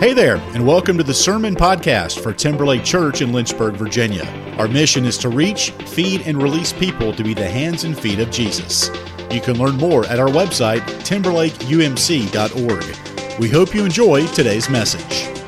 Hey 0.00 0.14
there, 0.14 0.36
and 0.54 0.66
welcome 0.66 0.96
to 0.96 1.04
the 1.04 1.12
Sermon 1.12 1.54
Podcast 1.54 2.22
for 2.22 2.32
Timberlake 2.32 2.84
Church 2.84 3.20
in 3.20 3.34
Lynchburg, 3.34 3.74
Virginia. 3.74 4.24
Our 4.56 4.66
mission 4.66 5.04
is 5.04 5.18
to 5.18 5.28
reach, 5.28 5.72
feed, 5.72 6.22
and 6.22 6.42
release 6.42 6.72
people 6.72 7.12
to 7.12 7.22
be 7.22 7.34
the 7.34 7.46
hands 7.46 7.84
and 7.84 7.94
feet 7.94 8.18
of 8.18 8.30
Jesus. 8.30 8.88
You 9.30 9.42
can 9.42 9.58
learn 9.58 9.76
more 9.76 10.06
at 10.06 10.18
our 10.18 10.28
website, 10.28 10.80
timberlakeumc.org. 11.04 13.38
We 13.38 13.50
hope 13.50 13.74
you 13.74 13.84
enjoy 13.84 14.26
today's 14.28 14.70
message. 14.70 15.39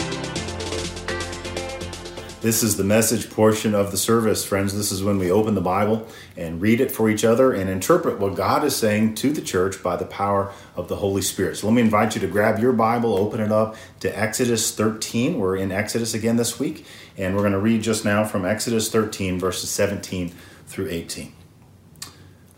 This 2.43 2.65
is 2.65 2.77
the 2.77 2.83
message 2.83 3.31
portion 3.31 3.73
of 3.73 3.93
the 3.93 3.97
service, 3.97 4.45
friends. 4.45 4.77
This 4.77 4.91
is 4.91 5.01
when 5.01 5.17
we 5.17 5.31
open 5.31 5.55
the 5.55 5.61
Bible 5.61 6.09
and 6.37 6.61
read 6.61 6.81
it 6.81 6.91
for 6.91 7.09
each 7.09 7.25
other 7.25 7.53
and 7.53 7.71
interpret 7.71 8.19
what 8.19 8.35
God 8.35 8.65
is 8.65 8.75
saying 8.75 9.15
to 9.17 9.31
the 9.31 9.41
church 9.41 9.81
by 9.81 9.95
the 9.95 10.07
power 10.07 10.51
of 10.75 10.89
the 10.89 10.97
Holy 10.97 11.23
Spirit. 11.23 11.59
So 11.59 11.69
let 11.69 11.75
me 11.75 11.83
invite 11.83 12.17
you 12.17 12.21
to 12.21 12.27
grab 12.27 12.59
your 12.59 12.73
Bible, 12.73 13.15
open 13.15 13.39
it 13.39 13.53
up 13.53 13.77
to 14.01 14.19
Exodus 14.19 14.75
13. 14.75 15.39
We're 15.39 15.55
in 15.55 15.71
Exodus 15.71 16.15
again 16.15 16.35
this 16.35 16.59
week, 16.59 16.85
and 17.17 17.37
we're 17.37 17.43
going 17.43 17.53
to 17.53 17.61
read 17.61 17.81
just 17.81 18.05
now 18.05 18.25
from 18.25 18.45
Exodus 18.45 18.91
13, 18.91 19.39
verses 19.39 19.71
17 19.71 20.35
through 20.67 20.89
18. 20.89 21.33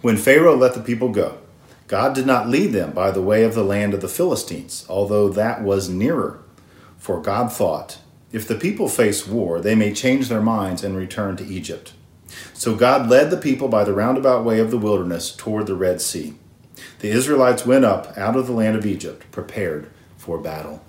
When 0.01 0.17
Pharaoh 0.17 0.57
let 0.57 0.73
the 0.73 0.81
people 0.81 1.11
go, 1.11 1.37
God 1.89 2.15
did 2.15 2.25
not 2.27 2.49
lead 2.49 2.73
them 2.73 2.93
by 2.93 3.11
the 3.11 3.21
way 3.21 3.45
of 3.45 3.55
the 3.55 3.63
land 3.63 3.93
of 3.93 4.01
the 4.01 4.09
Philistines, 4.09 4.87
although 4.89 5.29
that 5.29 5.63
was 5.63 5.91
nearer. 5.91 6.41
For 6.97 7.21
God 7.21 7.53
thought, 7.53 7.99
if 8.35 8.49
the 8.49 8.57
people 8.57 8.89
face 8.89 9.29
war, 9.29 9.61
they 9.61 9.77
may 9.77 9.95
change 9.95 10.29
their 10.29 10.43
minds 10.43 10.83
and 10.83 10.97
return 10.97 11.37
to 11.37 11.47
Egypt. 11.47 11.93
So 12.53 12.75
God 12.75 13.09
led 13.09 13.31
the 13.31 13.37
people 13.37 13.69
by 13.69 13.85
the 13.85 13.93
roundabout 13.93 14.45
way 14.45 14.59
of 14.59 14.73
the 14.73 14.77
wilderness 14.77 15.31
toward 15.31 15.69
the 15.69 15.77
Red 15.77 16.01
Sea. 16.01 16.35
The 16.99 17.11
Israelites 17.11 17.65
went 17.65 17.85
up 17.85 18.19
out 18.19 18.35
of 18.35 18.49
the 18.49 18.53
land 18.53 18.75
of 18.75 18.85
Egypt, 18.85 19.31
prepared 19.31 19.89
for 20.17 20.39
battle. 20.39 20.83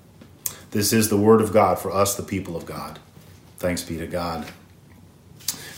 This 0.72 0.92
is 0.92 1.10
the 1.10 1.18
word 1.18 1.40
of 1.40 1.54
God 1.54 1.78
for 1.78 1.92
us, 1.92 2.16
the 2.16 2.24
people 2.24 2.58
of 2.58 2.66
God. 2.66 2.98
Thanks 3.60 3.84
be 3.84 3.98
to 3.98 4.08
God. 4.08 4.48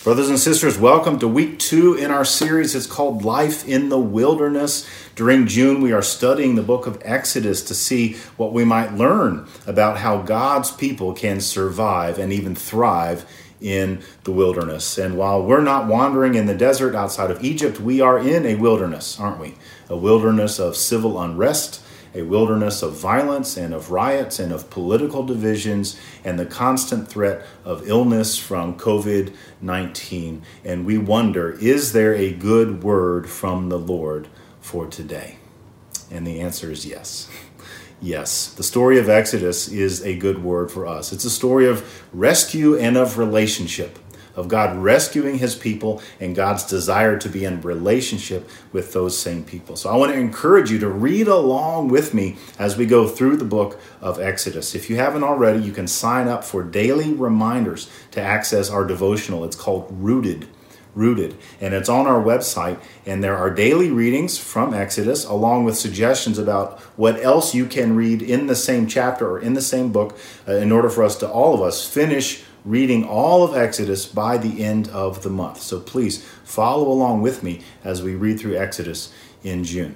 Brothers 0.08 0.30
and 0.30 0.40
sisters, 0.40 0.80
welcome 0.80 1.20
to 1.20 1.28
week 1.28 1.60
two 1.60 1.96
in 1.96 2.12
our 2.12 2.24
series. 2.24 2.76
It's 2.76 2.88
called 2.88 3.26
Life 3.26 3.68
in 3.68 3.90
the 3.90 4.00
Wilderness. 4.00 4.88
During 5.16 5.48
June, 5.48 5.82
we 5.82 5.92
are 5.92 6.02
studying 6.02 6.56
the 6.56 6.62
book 6.62 6.88
of 6.88 6.98
Exodus 7.04 7.62
to 7.64 7.76
see 7.76 8.14
what 8.38 8.54
we 8.54 8.64
might 8.64 8.94
learn 8.94 9.50
about 9.66 9.98
how 9.98 10.22
God's 10.22 10.72
people 10.72 11.12
can 11.12 11.42
survive 11.42 12.20
and 12.20 12.32
even 12.32 12.56
thrive 12.56 13.26
in 13.60 14.02
the 14.24 14.32
wilderness. 14.32 14.98
And 14.98 15.18
while 15.18 15.44
we're 15.44 15.60
not 15.60 15.88
wandering 15.88 16.36
in 16.36 16.46
the 16.46 16.56
desert 16.56 16.96
outside 16.96 17.30
of 17.30 17.44
Egypt, 17.44 17.82
we 17.82 18.00
are 18.00 18.18
in 18.18 18.46
a 18.46 18.56
wilderness, 18.56 19.20
aren't 19.20 19.42
we? 19.42 19.56
A 19.90 19.98
wilderness 19.98 20.58
of 20.58 20.78
civil 20.78 21.22
unrest 21.22 21.84
a 22.14 22.22
wilderness 22.24 22.82
of 22.82 22.94
violence 22.94 23.58
and 23.58 23.74
of 23.74 23.92
riots 23.92 24.40
and 24.40 24.52
of 24.52 24.70
political 24.70 25.24
divisions 25.24 26.00
and 26.24 26.40
the 26.40 26.46
constant 26.46 27.08
threat 27.08 27.46
of 27.64 27.88
illness 27.88 28.38
from 28.38 28.78
COVID 28.78 29.34
19. 29.62 30.42
And 30.64 30.86
we 30.86 30.98
wonder 30.98 31.52
is 31.52 31.94
there 31.94 32.14
a 32.14 32.32
good 32.34 32.84
word 32.84 33.30
from 33.30 33.70
the 33.70 33.80
Lord 33.80 34.28
for 34.62 34.88
today? 34.88 35.38
And 36.10 36.26
the 36.26 36.40
answer 36.40 36.72
is 36.72 36.86
yes. 36.86 37.30
Yes, 38.00 38.54
the 38.54 38.62
story 38.62 39.00
of 39.00 39.10
Exodus 39.10 39.68
is 39.68 40.06
a 40.06 40.16
good 40.16 40.44
word 40.44 40.70
for 40.70 40.86
us. 40.86 41.12
It's 41.12 41.26
a 41.26 41.32
story 41.32 41.66
of 41.66 42.06
rescue 42.14 42.78
and 42.78 42.96
of 42.96 43.18
relationship 43.18 43.98
of 44.38 44.48
God 44.48 44.78
rescuing 44.78 45.40
his 45.40 45.56
people 45.56 46.02
and 46.22 46.36
God's 46.36 46.64
desire 46.64 47.18
to 47.18 47.28
be 47.28 47.44
in 47.44 47.60
relationship 47.62 48.50
with 48.72 48.94
those 48.94 49.18
same 49.18 49.44
people. 49.44 49.76
So 49.76 49.90
I 49.90 49.98
want 49.98 50.14
to 50.14 50.20
encourage 50.20 50.72
you 50.72 50.80
to 50.80 50.88
read 50.88 51.28
along 51.28 51.90
with 51.90 52.14
me 52.14 52.38
as 52.58 52.78
we 52.78 52.86
go 52.86 53.08
through 53.08 53.36
the 53.38 53.46
book 53.46 53.80
of 54.00 54.20
Exodus. 54.20 54.76
If 54.76 54.90
you 54.90 54.96
haven't 54.96 55.24
already, 55.24 55.60
you 55.60 55.74
can 55.74 55.88
sign 55.88 56.30
up 56.30 56.46
for 56.46 56.64
daily 56.64 57.12
reminders 57.14 57.90
to 58.12 58.22
access 58.22 58.70
our 58.70 58.86
devotional. 58.86 59.44
It's 59.44 59.56
called 59.56 59.88
Rooted 59.92 60.48
rooted. 60.98 61.38
And 61.62 61.74
it's 61.74 61.88
on 61.88 62.08
our 62.08 62.22
website. 62.22 62.80
And 63.06 63.24
there 63.24 63.38
are 63.38 63.54
daily 63.54 63.92
readings 63.92 64.38
from 64.38 64.74
Exodus, 64.74 65.24
along 65.26 65.64
with 65.64 65.78
suggestions 65.78 66.38
about 66.38 66.80
what 66.98 67.22
else 67.22 67.54
you 67.54 67.68
can 67.68 67.96
read 67.96 68.22
in 68.22 68.48
the 68.48 68.56
same 68.56 68.88
chapter 68.88 69.30
or 69.30 69.40
in 69.40 69.54
the 69.54 69.62
same 69.62 69.92
book 69.92 70.18
uh, 70.48 70.54
in 70.54 70.72
order 70.72 70.90
for 70.90 71.04
us 71.04 71.16
to 71.18 71.30
all 71.30 71.54
of 71.54 71.62
us 71.62 71.88
finish 71.88 72.44
reading 72.68 73.06
all 73.06 73.44
of 73.44 73.56
Exodus 73.56 74.06
by 74.06 74.38
the 74.38 74.64
end 74.64 74.90
of 74.90 75.24
the 75.24 75.30
month. 75.30 75.62
So 75.62 75.80
please 75.80 76.24
follow 76.44 76.88
along 76.90 77.22
with 77.22 77.42
me 77.42 77.62
as 77.84 78.04
we 78.04 78.14
read 78.14 78.40
through 78.40 78.58
Exodus 78.58 79.14
in 79.44 79.64
June. 79.64 79.96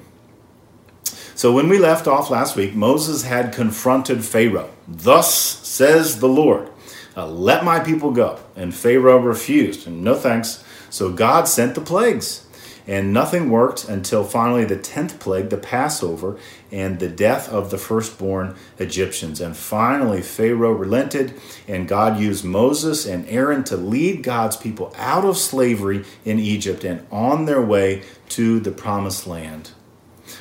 So 1.35 1.51
when 1.51 1.67
we 1.67 1.77
left 1.77 2.07
off 2.07 2.29
last 2.29 2.55
week, 2.55 2.73
Moses 2.73 3.23
had 3.23 3.53
confronted 3.53 4.23
Pharaoh. 4.23 4.69
Thus 4.87 5.33
says 5.33 6.19
the 6.19 6.29
Lord, 6.29 6.69
uh, 7.17 7.27
let 7.27 7.65
my 7.65 7.79
people 7.79 8.11
go. 8.11 8.39
And 8.55 8.73
Pharaoh 8.73 9.19
refused, 9.19 9.85
and 9.85 10.03
no 10.03 10.15
thanks. 10.15 10.63
So 10.89 11.11
God 11.11 11.47
sent 11.47 11.75
the 11.75 11.81
plagues. 11.81 12.45
And 12.87 13.13
nothing 13.13 13.49
worked 13.49 13.87
until 13.87 14.23
finally 14.23 14.65
the 14.65 14.77
10th 14.77 15.19
plague, 15.19 15.49
the 15.49 15.57
Passover, 15.57 16.37
and 16.71 16.99
the 16.99 17.09
death 17.09 17.47
of 17.49 17.69
the 17.69 17.77
firstborn 17.77 18.55
Egyptians. 18.79 19.39
And 19.39 19.55
finally, 19.55 20.21
Pharaoh 20.21 20.71
relented, 20.71 21.33
and 21.67 21.87
God 21.87 22.19
used 22.19 22.43
Moses 22.43 23.05
and 23.05 23.27
Aaron 23.27 23.63
to 23.65 23.77
lead 23.77 24.23
God's 24.23 24.57
people 24.57 24.93
out 24.97 25.25
of 25.25 25.37
slavery 25.37 26.05
in 26.25 26.39
Egypt 26.39 26.83
and 26.83 27.05
on 27.11 27.45
their 27.45 27.61
way 27.61 28.03
to 28.29 28.59
the 28.59 28.71
promised 28.71 29.27
land. 29.27 29.71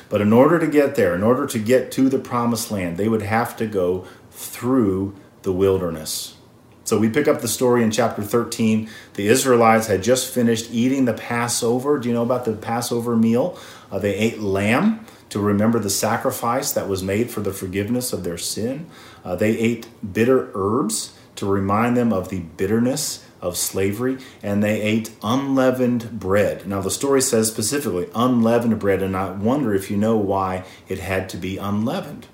But 0.09 0.21
in 0.21 0.33
order 0.33 0.59
to 0.59 0.67
get 0.67 0.95
there, 0.95 1.13
in 1.15 1.23
order 1.23 1.45
to 1.47 1.59
get 1.59 1.91
to 1.93 2.09
the 2.09 2.19
promised 2.19 2.71
land, 2.71 2.97
they 2.97 3.07
would 3.07 3.21
have 3.21 3.55
to 3.57 3.67
go 3.67 4.05
through 4.31 5.15
the 5.43 5.53
wilderness. 5.53 6.35
So 6.91 6.99
we 6.99 7.09
pick 7.09 7.29
up 7.29 7.39
the 7.39 7.47
story 7.47 7.83
in 7.83 7.91
chapter 7.91 8.21
13. 8.21 8.89
The 9.13 9.29
Israelites 9.29 9.87
had 9.87 10.03
just 10.03 10.33
finished 10.33 10.71
eating 10.73 11.05
the 11.05 11.13
Passover. 11.13 11.97
Do 11.97 12.09
you 12.09 12.13
know 12.13 12.21
about 12.21 12.43
the 12.43 12.51
Passover 12.51 13.15
meal? 13.15 13.57
Uh, 13.89 13.97
they 13.99 14.13
ate 14.13 14.39
lamb 14.39 15.05
to 15.29 15.39
remember 15.39 15.79
the 15.79 15.89
sacrifice 15.89 16.73
that 16.73 16.89
was 16.89 17.01
made 17.01 17.31
for 17.31 17.39
the 17.39 17.53
forgiveness 17.53 18.11
of 18.11 18.25
their 18.25 18.37
sin. 18.37 18.87
Uh, 19.23 19.37
they 19.37 19.57
ate 19.57 19.87
bitter 20.11 20.51
herbs 20.53 21.17
to 21.37 21.45
remind 21.45 21.95
them 21.95 22.11
of 22.11 22.27
the 22.27 22.41
bitterness 22.41 23.25
of 23.39 23.55
slavery, 23.55 24.17
and 24.43 24.61
they 24.61 24.81
ate 24.81 25.11
unleavened 25.23 26.19
bread. 26.19 26.67
Now, 26.67 26.81
the 26.81 26.91
story 26.91 27.21
says 27.21 27.47
specifically 27.47 28.09
unleavened 28.13 28.77
bread, 28.79 29.01
and 29.01 29.15
I 29.15 29.31
wonder 29.31 29.73
if 29.73 29.89
you 29.89 29.95
know 29.95 30.17
why 30.17 30.65
it 30.89 30.99
had 30.99 31.29
to 31.29 31.37
be 31.37 31.57
unleavened. 31.57 32.27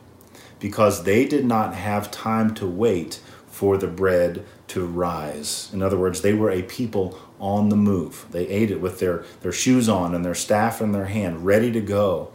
Because 0.60 1.04
they 1.04 1.28
did 1.28 1.46
not 1.46 1.76
have 1.76 2.10
time 2.10 2.56
to 2.56 2.66
wait 2.66 3.20
for 3.58 3.76
the 3.76 3.88
bread 3.88 4.46
to 4.68 4.86
rise. 4.86 5.72
In 5.74 5.82
other 5.82 5.98
words, 5.98 6.22
they 6.22 6.36
were 6.36 6.52
a 6.52 6.62
people 6.62 7.18
on 7.40 7.70
the 7.70 7.76
move. 7.76 8.28
They 8.30 8.48
ate 8.50 8.70
it 8.70 8.80
with 8.80 9.00
their, 9.00 9.26
their 9.42 9.52
shoes 9.52 9.90
on 9.90 10.14
and 10.14 10.24
their 10.24 10.36
staff 10.36 10.80
in 10.80 10.92
their 10.92 11.08
hand, 11.08 11.44
ready 11.44 11.72
to 11.72 11.82
go. 11.82 12.32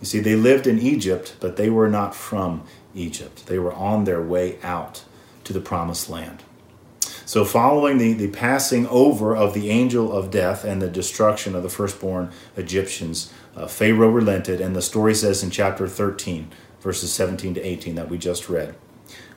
You 0.00 0.06
see, 0.06 0.20
they 0.20 0.36
lived 0.36 0.66
in 0.66 0.78
Egypt, 0.78 1.36
but 1.38 1.56
they 1.56 1.68
were 1.68 1.90
not 1.90 2.14
from 2.14 2.62
Egypt. 2.94 3.44
They 3.46 3.58
were 3.58 3.74
on 3.74 4.04
their 4.04 4.22
way 4.22 4.58
out 4.62 5.04
to 5.44 5.52
the 5.52 5.60
promised 5.60 6.08
land. 6.08 6.42
So, 7.26 7.44
following 7.44 7.98
the, 7.98 8.14
the 8.14 8.28
passing 8.28 8.86
over 8.86 9.36
of 9.36 9.52
the 9.52 9.68
angel 9.68 10.12
of 10.12 10.30
death 10.30 10.64
and 10.64 10.80
the 10.80 10.88
destruction 10.88 11.54
of 11.54 11.62
the 11.62 11.68
firstborn 11.68 12.30
Egyptians, 12.56 13.30
uh, 13.54 13.66
Pharaoh 13.66 14.08
relented, 14.08 14.62
and 14.62 14.74
the 14.74 14.80
story 14.80 15.14
says 15.14 15.42
in 15.42 15.50
chapter 15.50 15.86
13, 15.86 16.50
verses 16.80 17.12
17 17.12 17.52
to 17.54 17.60
18 17.60 17.96
that 17.96 18.08
we 18.08 18.16
just 18.16 18.48
read. 18.48 18.74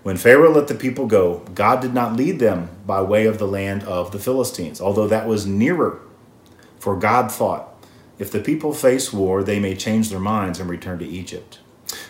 When 0.03 0.17
Pharaoh 0.17 0.51
let 0.51 0.67
the 0.67 0.75
people 0.75 1.07
go, 1.07 1.39
God 1.53 1.81
did 1.81 1.93
not 1.93 2.15
lead 2.15 2.39
them 2.39 2.69
by 2.85 3.01
way 3.01 3.25
of 3.25 3.39
the 3.39 3.47
land 3.47 3.83
of 3.83 4.11
the 4.11 4.19
Philistines, 4.19 4.79
although 4.79 5.07
that 5.07 5.27
was 5.27 5.45
nearer. 5.45 5.99
For 6.79 6.95
God 6.95 7.31
thought, 7.31 7.73
if 8.19 8.31
the 8.31 8.39
people 8.39 8.73
face 8.73 9.11
war, 9.11 9.43
they 9.43 9.59
may 9.59 9.75
change 9.75 10.09
their 10.09 10.19
minds 10.19 10.59
and 10.59 10.69
return 10.69 10.99
to 10.99 11.05
Egypt. 11.05 11.59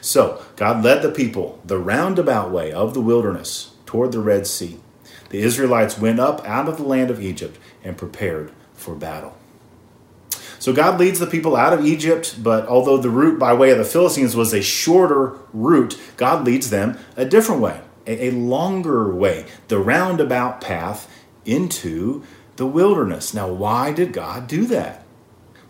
So 0.02 0.44
God 0.56 0.84
led 0.84 1.02
the 1.02 1.12
people 1.12 1.60
the 1.66 1.78
roundabout 1.78 2.52
way 2.52 2.72
of 2.72 2.94
the 2.94 3.02
wilderness 3.02 3.72
toward 3.86 4.12
the 4.12 4.20
Red 4.20 4.48
Sea. 4.48 4.80
The 5.30 5.40
Israelites 5.40 5.98
went 5.98 6.20
up 6.20 6.46
out 6.46 6.70
of 6.70 6.78
the 6.78 6.84
land 6.84 7.10
of 7.10 7.22
Egypt 7.22 7.60
and 7.84 7.98
prepared 7.98 8.52
for 8.74 8.96
battle. 8.96 9.36
So 10.60 10.74
God 10.74 11.00
leads 11.00 11.20
the 11.20 11.28
people 11.28 11.56
out 11.56 11.74
of 11.74 11.86
Egypt, 11.86 12.42
but 12.42 12.68
although 12.68 12.98
the 12.98 13.10
route 13.10 13.40
by 13.40 13.54
way 13.54 13.72
of 13.72 13.78
the 13.78 13.86
Philistines 13.86 14.36
was 14.36 14.54
a 14.54 14.62
shorter 14.62 15.38
route, 15.54 16.00
God 16.18 16.46
leads 16.46 16.70
them 16.70 16.98
a 17.16 17.26
different 17.26 17.62
way 17.62 17.82
a, 18.08 18.28
a 18.28 18.32
longer 18.32 19.14
way, 19.14 19.46
the 19.68 19.78
roundabout 19.78 20.62
path 20.62 21.12
into 21.46 22.24
the 22.56 22.66
wilderness. 22.66 23.34
Now, 23.34 23.50
why 23.50 23.92
did 23.92 24.14
God 24.14 24.48
do 24.48 24.66
that? 24.68 25.04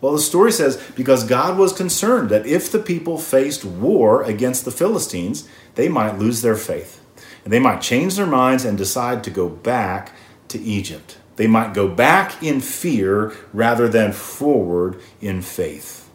Well, 0.00 0.12
the 0.12 0.20
story 0.20 0.52
says 0.52 0.80
because 0.94 1.24
God 1.24 1.58
was 1.58 1.72
concerned 1.72 2.30
that 2.30 2.46
if 2.46 2.70
the 2.70 2.78
people 2.78 3.18
faced 3.18 3.64
war 3.64 4.22
against 4.22 4.64
the 4.64 4.70
Philistines, 4.70 5.46
they 5.74 5.88
might 5.88 6.18
lose 6.18 6.40
their 6.40 6.56
faith. 6.56 7.04
And 7.44 7.52
they 7.52 7.58
might 7.58 7.80
change 7.80 8.16
their 8.16 8.26
minds 8.26 8.64
and 8.64 8.78
decide 8.78 9.24
to 9.24 9.30
go 9.30 9.48
back 9.48 10.12
to 10.48 10.58
Egypt. 10.60 11.18
They 11.38 11.46
might 11.46 11.72
go 11.72 11.88
back 11.88 12.42
in 12.42 12.60
fear 12.60 13.32
rather 13.52 13.88
than 13.88 14.12
forward 14.12 15.00
in 15.20 15.40
faith. 15.40 16.10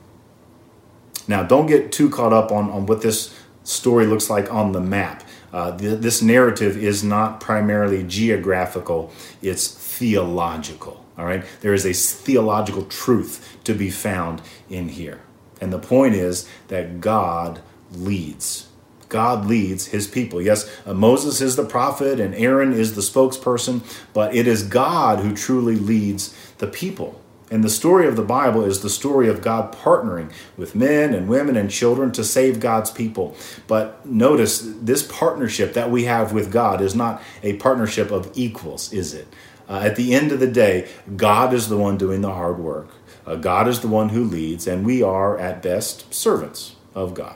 Now, 1.27 1.43
don't 1.43 1.65
get 1.65 1.91
too 1.93 2.09
caught 2.09 2.33
up 2.33 2.51
on, 2.51 2.69
on 2.69 2.85
what 2.85 3.01
this 3.01 3.33
story 3.63 4.05
looks 4.05 4.29
like 4.29 4.53
on 4.53 4.73
the 4.73 4.81
map. 4.81 5.23
uh, 5.53 5.77
th- 5.77 5.99
this 5.99 6.21
narrative 6.21 6.75
is 6.75 7.03
not 7.03 7.39
primarily 7.39 8.03
geographical, 8.03 9.11
it's 9.41 9.67
theological. 9.67 11.05
All 11.17 11.25
right? 11.25 11.45
There 11.61 11.73
is 11.73 11.85
a 11.85 11.93
theological 11.93 12.83
truth 12.85 13.57
to 13.63 13.73
be 13.73 13.91
found 13.91 14.41
in 14.69 14.89
here. 14.89 15.21
And 15.61 15.71
the 15.71 15.79
point 15.79 16.15
is 16.15 16.49
that 16.67 16.99
God 16.99 17.61
leads. 17.91 18.67
God 19.13 19.45
leads 19.45 19.85
his 19.85 20.07
people. 20.07 20.41
Yes, 20.41 20.67
uh, 20.87 20.93
Moses 20.95 21.39
is 21.39 21.55
the 21.55 21.63
prophet 21.63 22.19
and 22.19 22.33
Aaron 22.33 22.73
is 22.73 22.95
the 22.95 23.01
spokesperson, 23.01 23.81
but 24.11 24.33
it 24.35 24.47
is 24.47 24.63
God 24.63 25.19
who 25.19 25.35
truly 25.35 25.75
leads 25.75 26.35
the 26.57 26.65
people. 26.65 27.21
And 27.51 27.63
the 27.63 27.69
story 27.69 28.07
of 28.07 28.15
the 28.15 28.23
Bible 28.23 28.65
is 28.65 28.81
the 28.81 28.89
story 28.89 29.27
of 29.29 29.43
God 29.43 29.71
partnering 29.71 30.33
with 30.57 30.73
men 30.73 31.13
and 31.13 31.29
women 31.29 31.55
and 31.55 31.69
children 31.69 32.11
to 32.13 32.23
save 32.23 32.59
God's 32.59 32.89
people. 32.89 33.35
But 33.67 34.03
notice 34.03 34.67
this 34.81 35.03
partnership 35.03 35.73
that 35.73 35.91
we 35.91 36.05
have 36.05 36.33
with 36.33 36.51
God 36.51 36.81
is 36.81 36.95
not 36.95 37.21
a 37.43 37.53
partnership 37.57 38.09
of 38.09 38.31
equals, 38.33 38.91
is 38.91 39.13
it? 39.13 39.27
Uh, 39.69 39.81
at 39.83 39.95
the 39.95 40.15
end 40.15 40.31
of 40.31 40.39
the 40.39 40.47
day, 40.47 40.89
God 41.15 41.53
is 41.53 41.69
the 41.69 41.77
one 41.77 41.97
doing 41.97 42.21
the 42.21 42.33
hard 42.33 42.57
work. 42.57 42.89
Uh, 43.27 43.35
God 43.35 43.67
is 43.67 43.81
the 43.81 43.87
one 43.87 44.09
who 44.09 44.23
leads, 44.23 44.65
and 44.65 44.83
we 44.83 45.03
are 45.03 45.37
at 45.37 45.61
best 45.61 46.11
servants 46.11 46.75
of 46.95 47.13
God. 47.13 47.35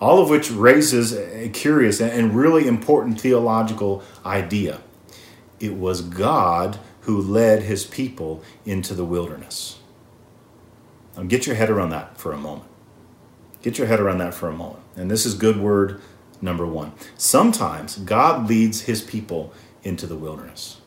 All 0.00 0.22
of 0.22 0.28
which 0.28 0.50
raises 0.50 1.14
a 1.14 1.48
curious 1.48 2.00
and 2.00 2.34
really 2.34 2.66
important 2.66 3.20
theological 3.20 4.02
idea. 4.24 4.80
It 5.58 5.74
was 5.74 6.02
God 6.02 6.78
who 7.02 7.20
led 7.20 7.62
his 7.62 7.86
people 7.86 8.42
into 8.64 8.92
the 8.94 9.04
wilderness. 9.04 9.78
Now, 11.16 11.22
get 11.22 11.46
your 11.46 11.56
head 11.56 11.70
around 11.70 11.90
that 11.90 12.18
for 12.18 12.32
a 12.32 12.38
moment. 12.38 12.68
Get 13.62 13.78
your 13.78 13.86
head 13.86 14.00
around 14.00 14.18
that 14.18 14.34
for 14.34 14.48
a 14.48 14.52
moment. 14.52 14.84
And 14.96 15.10
this 15.10 15.24
is 15.24 15.34
good 15.34 15.58
word 15.58 16.00
number 16.42 16.66
one. 16.66 16.92
Sometimes 17.16 17.96
God 17.96 18.48
leads 18.48 18.82
his 18.82 19.00
people 19.02 19.52
into 19.82 20.06
the 20.06 20.16
wilderness. 20.16 20.80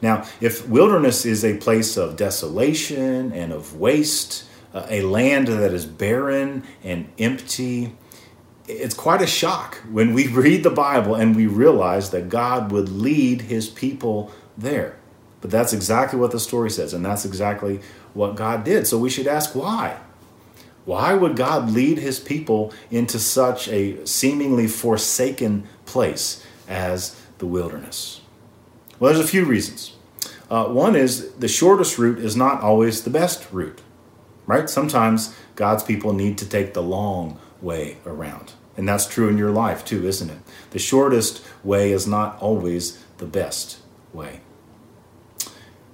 Now, 0.00 0.26
if 0.40 0.68
wilderness 0.68 1.24
is 1.24 1.44
a 1.44 1.56
place 1.56 1.96
of 1.96 2.16
desolation 2.16 3.32
and 3.32 3.52
of 3.52 3.76
waste, 3.76 4.44
uh, 4.72 4.86
a 4.88 5.02
land 5.02 5.48
that 5.48 5.72
is 5.72 5.86
barren 5.86 6.62
and 6.82 7.10
empty, 7.18 7.96
it's 8.66 8.94
quite 8.94 9.22
a 9.22 9.26
shock 9.26 9.76
when 9.90 10.14
we 10.14 10.26
read 10.42 10.62
the 10.62 10.70
Bible 10.70 11.14
and 11.14 11.36
we 11.36 11.46
realize 11.46 12.10
that 12.10 12.28
God 12.28 12.72
would 12.72 12.88
lead 12.88 13.42
his 13.42 13.68
people 13.68 14.32
there. 14.56 14.96
But 15.40 15.50
that's 15.50 15.72
exactly 15.72 16.18
what 16.18 16.30
the 16.30 16.40
story 16.40 16.70
says, 16.70 16.94
and 16.94 17.04
that's 17.04 17.26
exactly 17.26 17.80
what 18.14 18.34
God 18.34 18.64
did. 18.64 18.86
So 18.86 18.98
we 18.98 19.10
should 19.10 19.26
ask 19.26 19.54
why. 19.54 19.98
Why 20.84 21.14
would 21.14 21.36
God 21.36 21.70
lead 21.70 21.98
his 21.98 22.20
people 22.20 22.72
into 22.90 23.18
such 23.18 23.68
a 23.68 24.06
seemingly 24.06 24.66
forsaken 24.66 25.66
place 25.86 26.44
as 26.68 27.20
the 27.38 27.46
wilderness? 27.46 28.20
Well, 28.98 29.12
there's 29.12 29.24
a 29.24 29.28
few 29.28 29.44
reasons. 29.44 29.96
Uh, 30.50 30.66
one 30.66 30.94
is 30.94 31.32
the 31.32 31.48
shortest 31.48 31.98
route 31.98 32.18
is 32.18 32.36
not 32.36 32.60
always 32.60 33.02
the 33.02 33.10
best 33.10 33.50
route, 33.50 33.80
right? 34.46 34.68
Sometimes 34.68 35.34
God's 35.56 35.82
people 35.82 36.12
need 36.12 36.36
to 36.38 36.48
take 36.48 36.74
the 36.74 36.82
long 36.82 37.38
way 37.64 37.96
around. 38.06 38.52
And 38.76 38.88
that's 38.88 39.06
true 39.06 39.28
in 39.28 39.38
your 39.38 39.50
life 39.50 39.84
too, 39.84 40.06
isn't 40.06 40.30
it? 40.30 40.38
The 40.70 40.78
shortest 40.78 41.44
way 41.62 41.92
is 41.92 42.06
not 42.06 42.40
always 42.40 43.02
the 43.18 43.26
best 43.26 43.78
way. 44.12 44.40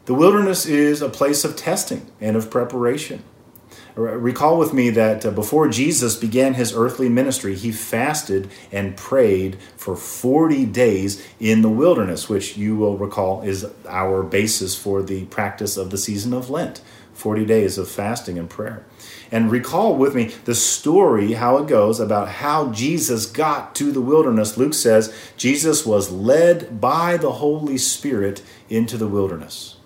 The 0.07 0.15
wilderness 0.15 0.67
is 0.67 1.03
a 1.03 1.09
place 1.09 1.45
of 1.45 1.57
testing 1.57 2.11
and 2.21 2.37
of 2.37 2.51
preparation. 2.51 3.23
Recall 3.95 4.59
with 4.59 4.73
me 4.73 4.91
that 4.91 5.27
uh, 5.27 5.31
before 5.31 5.69
Jesus 5.69 6.17
began 6.17 6.55
his 6.55 6.75
earthly 6.75 7.09
ministry, 7.09 7.55
he 7.55 7.73
fasted 7.73 8.49
and 8.73 8.97
prayed 8.97 9.59
for 9.77 9.97
40 9.97 10.65
days 10.67 11.27
in 11.39 11.63
the 11.63 11.69
wilderness, 11.69 12.29
which 12.29 12.57
you 12.57 12.77
will 12.77 12.97
recall 12.97 13.43
is 13.43 13.67
our 13.89 14.23
basis 14.23 14.77
for 14.77 15.03
the 15.03 15.27
practice 15.27 15.77
of 15.77 15.91
the 15.91 15.99
season 15.99 16.33
of 16.33 16.49
Lent 16.49 16.81
40 17.21 17.45
days 17.45 17.79
of 17.79 17.89
fasting 17.89 18.39
and 18.39 18.49
prayer. 18.49 18.85
And 19.31 19.51
recall 19.51 19.95
with 19.95 20.15
me 20.15 20.35
the 20.45 20.55
story, 20.55 21.35
how 21.35 21.59
it 21.59 21.69
goes, 21.69 22.01
about 22.01 22.29
how 22.29 22.73
Jesus 22.73 23.27
got 23.27 23.75
to 23.77 23.93
the 23.93 24.01
wilderness. 24.01 24.57
Luke 24.57 24.75
says 24.75 25.15
Jesus 25.37 25.87
was 25.87 26.11
led 26.11 26.81
by 26.81 27.17
the 27.17 27.33
Holy 27.33 27.79
Spirit 27.79 28.43
into 28.69 28.97
the 28.97 29.07
wilderness. 29.07 29.77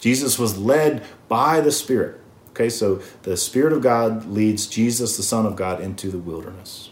Jesus 0.00 0.38
was 0.38 0.58
led 0.58 1.04
by 1.28 1.60
the 1.60 1.72
Spirit. 1.72 2.20
Okay, 2.50 2.68
so 2.68 3.00
the 3.22 3.36
Spirit 3.36 3.72
of 3.72 3.82
God 3.82 4.26
leads 4.26 4.66
Jesus, 4.66 5.16
the 5.16 5.22
Son 5.22 5.46
of 5.46 5.56
God, 5.56 5.80
into 5.80 6.10
the 6.10 6.18
wilderness. 6.18 6.90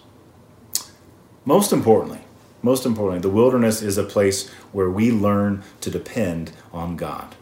Most 1.44 1.72
importantly, 1.72 2.20
most 2.62 2.86
importantly, 2.86 3.20
the 3.20 3.34
wilderness 3.34 3.82
is 3.82 3.98
a 3.98 4.04
place 4.04 4.48
where 4.72 4.90
we 4.90 5.10
learn 5.10 5.62
to 5.80 5.90
depend 5.90 6.52
on 6.72 6.96
God. 6.96 7.34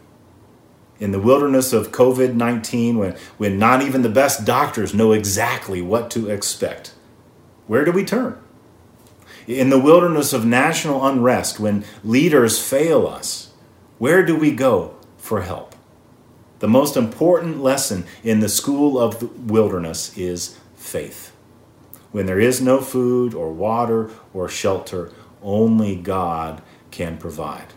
In 0.99 1.11
the 1.11 1.19
wilderness 1.19 1.73
of 1.73 1.91
COVID 1.91 2.33
19, 2.33 2.97
when, 2.97 3.15
when 3.37 3.59
not 3.59 3.81
even 3.81 4.01
the 4.01 4.09
best 4.09 4.45
doctors 4.45 4.93
know 4.93 5.11
exactly 5.11 5.81
what 5.81 6.09
to 6.11 6.29
expect, 6.29 6.93
where 7.67 7.85
do 7.85 7.91
we 7.91 8.03
turn? 8.03 8.41
In 9.45 9.69
the 9.69 9.79
wilderness 9.79 10.33
of 10.33 10.45
national 10.45 11.05
unrest, 11.05 11.59
when 11.59 11.85
leaders 12.03 12.59
fail 12.59 13.07
us, 13.07 13.51
where 13.97 14.25
do 14.25 14.35
we 14.35 14.51
go 14.51 14.97
for 15.17 15.41
help. 15.41 15.75
The 16.59 16.67
most 16.67 16.97
important 16.97 17.61
lesson 17.61 18.05
in 18.23 18.39
the 18.39 18.49
school 18.49 18.99
of 18.99 19.19
the 19.19 19.27
wilderness 19.27 20.17
is 20.17 20.57
faith. 20.75 21.31
When 22.11 22.25
there 22.25 22.39
is 22.39 22.61
no 22.61 22.79
food 22.81 23.33
or 23.33 23.51
water 23.51 24.09
or 24.33 24.49
shelter, 24.49 25.11
only 25.43 25.95
God 25.95 26.61
can 26.89 27.17
provide. 27.17 27.73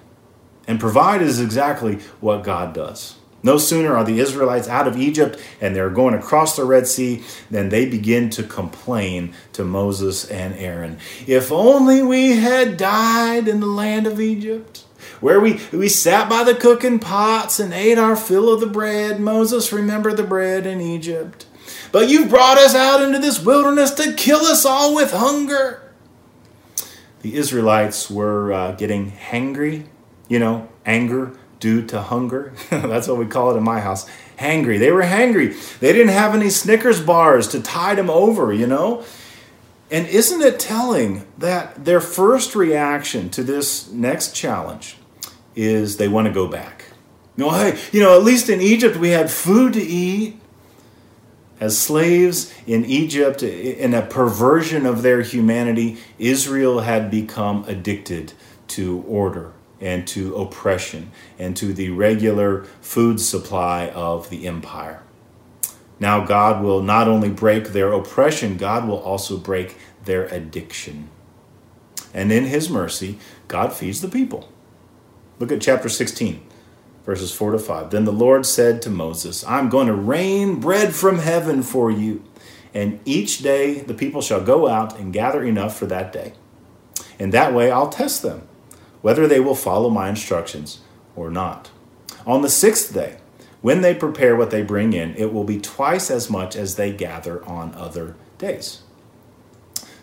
And 0.71 0.79
provide 0.79 1.21
is 1.21 1.41
exactly 1.41 1.97
what 2.21 2.45
God 2.45 2.73
does. 2.73 3.17
No 3.43 3.59
sooner 3.59 3.97
are 3.97 4.05
the 4.05 4.21
Israelites 4.21 4.69
out 4.69 4.87
of 4.87 4.97
Egypt 4.97 5.37
and 5.61 5.75
they're 5.75 5.91
going 5.91 6.15
across 6.15 6.55
the 6.55 6.63
Red 6.63 6.87
Sea 6.87 7.25
than 7.51 7.71
they 7.71 7.87
begin 7.87 8.31
to 8.31 8.45
complain 8.45 9.35
to 9.55 9.65
Moses 9.65 10.31
and 10.31 10.55
Aaron. 10.55 10.99
If 11.27 11.51
only 11.51 12.05
we 12.05 12.37
had 12.37 12.77
died 12.77 13.49
in 13.49 13.59
the 13.59 13.67
land 13.67 14.07
of 14.07 14.21
Egypt 14.21 14.85
where 15.19 15.41
we, 15.41 15.59
we 15.73 15.89
sat 15.89 16.31
by 16.31 16.45
the 16.45 16.55
cooking 16.55 17.01
pots 17.01 17.59
and 17.59 17.75
ate 17.75 17.99
our 17.99 18.15
fill 18.15 18.53
of 18.53 18.61
the 18.61 18.69
bread. 18.69 19.19
Moses 19.19 19.73
remembered 19.73 20.19
the 20.19 20.23
bread 20.23 20.67
in 20.67 20.81
Egypt. 20.81 21.47
But 21.91 22.09
you've 22.09 22.31
brought 22.31 22.59
us 22.59 22.77
out 22.77 23.03
into 23.03 23.19
this 23.19 23.45
wilderness 23.45 23.91
to 23.95 24.13
kill 24.13 24.43
us 24.43 24.65
all 24.65 24.95
with 24.95 25.11
hunger. 25.11 25.83
The 27.23 27.35
Israelites 27.35 28.09
were 28.09 28.53
uh, 28.53 28.73
getting 28.73 29.11
hangry, 29.11 29.87
you 30.31 30.39
know, 30.39 30.69
anger 30.87 31.37
due 31.59 31.85
to 31.85 32.01
hunger. 32.01 32.55
That's 32.71 33.09
what 33.09 33.19
we 33.19 33.27
call 33.27 33.51
it 33.51 33.59
in 33.59 33.65
my 33.65 33.81
house. 33.81 34.09
Hangry. 34.39 34.79
They 34.79 34.93
were 34.93 35.03
hangry. 35.03 35.79
They 35.81 35.93
didn't 35.93 36.13
have 36.13 36.35
any 36.35 36.49
Snickers 36.49 37.01
bars 37.01 37.49
to 37.49 37.61
tide 37.61 37.99
them 37.99 38.09
over, 38.09 38.53
you 38.53 38.67
know. 38.67 39.05
And 39.91 40.07
isn't 40.07 40.41
it 40.41 40.59
telling 40.59 41.27
that 41.37 41.85
their 41.85 42.01
first 42.01 42.55
reaction 42.55 43.29
to 43.31 43.43
this 43.43 43.91
next 43.91 44.35
challenge 44.35 44.97
is 45.57 45.97
they 45.97 46.09
want 46.09 46.29
to 46.29 46.33
go 46.33 46.47
back. 46.47 46.85
You 47.37 47.45
know, 47.45 47.51
hey, 47.51 47.79
you 47.93 48.01
know, 48.01 48.17
at 48.17 48.23
least 48.23 48.49
in 48.49 48.61
Egypt 48.61 48.97
we 48.97 49.11
had 49.11 49.31
food 49.31 49.75
to 49.75 49.83
eat. 49.83 50.37
As 51.59 51.77
slaves 51.77 52.55
in 52.67 52.87
Egypt, 52.87 53.43
in 53.43 53.93
a 53.93 54.01
perversion 54.01 54.87
of 54.87 55.03
their 55.03 55.21
humanity, 55.21 55.99
Israel 56.19 56.81
had 56.81 57.11
become 57.11 57.65
addicted 57.65 58.33
to 58.69 59.05
order 59.07 59.53
and 59.81 60.07
to 60.09 60.35
oppression 60.37 61.11
and 61.39 61.57
to 61.57 61.73
the 61.73 61.91
regular 61.91 62.65
food 62.81 63.21
supply 63.21 63.89
of 63.89 64.31
the 64.31 64.47
empire. 64.47 65.03
Now, 65.99 66.25
God 66.25 66.63
will 66.63 66.83
not 66.83 67.09
only 67.09 67.29
break 67.29 67.69
their 67.69 67.93
oppression, 67.93 68.57
God 68.57 68.89
will 68.89 69.01
also 69.01 69.37
break 69.37 69.77
their 70.05 70.27
addiction. 70.27 71.11
And 72.15 72.33
in 72.33 72.47
His 72.47 72.71
mercy, 72.71 73.19
God 73.49 73.73
feeds 73.73 74.01
the 74.01 74.09
people. 74.09 74.49
Look 75.39 75.53
at 75.53 75.61
chapter 75.61 75.89
16, 75.89 76.43
verses 77.05 77.33
4 77.33 77.53
to 77.53 77.59
5. 77.59 77.91
Then 77.91 78.05
the 78.05 78.13
Lord 78.13 78.47
said 78.47 78.83
to 78.83 78.91
Moses, 78.91 79.45
I'm 79.45 79.69
going 79.69 79.87
to 79.87 79.95
rain 79.95 80.59
bread 80.59 80.95
from 80.95 81.19
heaven 81.19 81.63
for 81.63 81.91
you, 81.91 82.23
and 82.73 83.01
each 83.05 83.39
day 83.39 83.81
the 83.81 83.95
people 83.95 84.23
shall 84.23 84.43
go 84.43 84.69
out 84.69 84.99
and 84.99 85.13
gather 85.13 85.43
enough 85.43 85.79
for 85.79 85.87
that 85.87 86.13
day. 86.13 86.33
And 87.19 87.33
that 87.35 87.53
way 87.53 87.71
I'll 87.71 87.91
test 87.91 88.23
them, 88.23 88.49
whether 89.03 89.27
they 89.27 89.41
will 89.41 89.55
follow 89.55 89.91
my 89.91 90.09
instructions 90.09 90.81
or 91.17 91.31
not. 91.31 91.71
On 92.27 92.43
the 92.43 92.49
sixth 92.49 92.93
day, 92.93 93.17
when 93.61 93.83
they 93.83 93.95
prepare 93.95 94.37
what 94.37 94.51
they 94.51 94.63
bring 94.63 94.93
in, 94.93 95.15
it 95.17 95.33
will 95.33 95.45
be 95.45 95.61
twice 95.61 96.11
as 96.11 96.31
much 96.31 96.57
as 96.57 96.77
they 96.77 96.93
gather 96.93 97.45
on 97.45 97.75
other 97.75 98.17
days. 98.39 98.83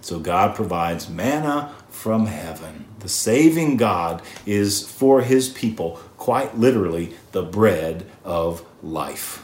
So 0.02 0.20
God 0.20 0.56
provides 0.56 1.10
manna 1.10 1.74
from 1.90 2.28
heaven. 2.28 2.86
The 3.00 3.10
saving 3.10 3.78
God 3.78 4.22
is 4.46 4.88
for 4.88 5.22
his 5.22 5.50
people, 5.50 6.00
quite 6.18 6.58
literally, 6.58 7.14
the 7.32 7.44
bread 7.44 8.06
of 8.24 8.64
life. 8.84 9.44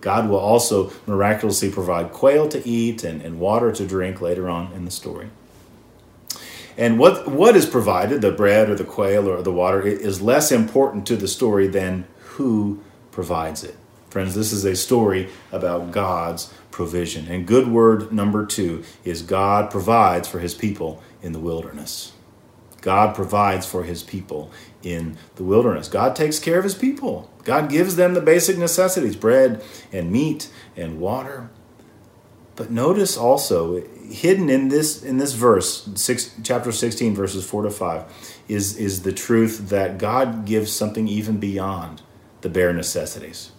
God 0.00 0.28
will 0.28 0.38
also 0.38 0.92
miraculously 1.06 1.70
provide 1.70 2.10
quail 2.10 2.48
to 2.48 2.66
eat 2.66 3.04
and, 3.04 3.20
and 3.20 3.38
water 3.38 3.70
to 3.72 3.86
drink 3.86 4.20
later 4.20 4.48
on 4.48 4.72
in 4.72 4.86
the 4.86 4.90
story. 4.90 5.30
And 6.80 6.98
what, 6.98 7.28
what 7.28 7.56
is 7.56 7.66
provided, 7.66 8.22
the 8.22 8.32
bread 8.32 8.70
or 8.70 8.74
the 8.74 8.84
quail 8.84 9.28
or 9.28 9.42
the 9.42 9.52
water, 9.52 9.82
is 9.82 10.22
less 10.22 10.50
important 10.50 11.06
to 11.08 11.16
the 11.16 11.28
story 11.28 11.66
than 11.66 12.06
who 12.20 12.82
provides 13.12 13.62
it. 13.62 13.76
Friends, 14.08 14.34
this 14.34 14.50
is 14.50 14.64
a 14.64 14.74
story 14.74 15.28
about 15.52 15.92
God's 15.92 16.52
provision. 16.70 17.28
And 17.28 17.46
good 17.46 17.68
word 17.68 18.12
number 18.12 18.46
two 18.46 18.82
is 19.04 19.20
God 19.20 19.70
provides 19.70 20.26
for 20.26 20.38
his 20.38 20.54
people 20.54 21.02
in 21.20 21.32
the 21.32 21.38
wilderness. 21.38 22.12
God 22.80 23.14
provides 23.14 23.66
for 23.66 23.82
his 23.82 24.02
people 24.02 24.50
in 24.82 25.18
the 25.36 25.44
wilderness. 25.44 25.86
God 25.86 26.16
takes 26.16 26.38
care 26.38 26.56
of 26.56 26.64
his 26.64 26.74
people. 26.74 27.30
God 27.44 27.68
gives 27.68 27.96
them 27.96 28.14
the 28.14 28.22
basic 28.22 28.56
necessities 28.56 29.16
bread 29.16 29.62
and 29.92 30.10
meat 30.10 30.50
and 30.78 30.98
water. 30.98 31.50
But 32.56 32.70
notice 32.70 33.18
also, 33.18 33.82
hidden 34.10 34.50
in 34.50 34.68
this 34.68 35.02
in 35.02 35.18
this 35.18 35.32
verse, 35.32 35.88
six, 35.94 36.34
chapter 36.42 36.72
16, 36.72 37.14
verses 37.14 37.44
4 37.46 37.62
to 37.62 37.70
5, 37.70 38.40
is, 38.48 38.76
is 38.76 39.02
the 39.02 39.12
truth 39.12 39.68
that 39.68 39.98
God 39.98 40.44
gives 40.44 40.72
something 40.72 41.08
even 41.08 41.38
beyond 41.38 42.02
the 42.40 42.48
bare 42.48 42.72
necessities. 42.72 43.52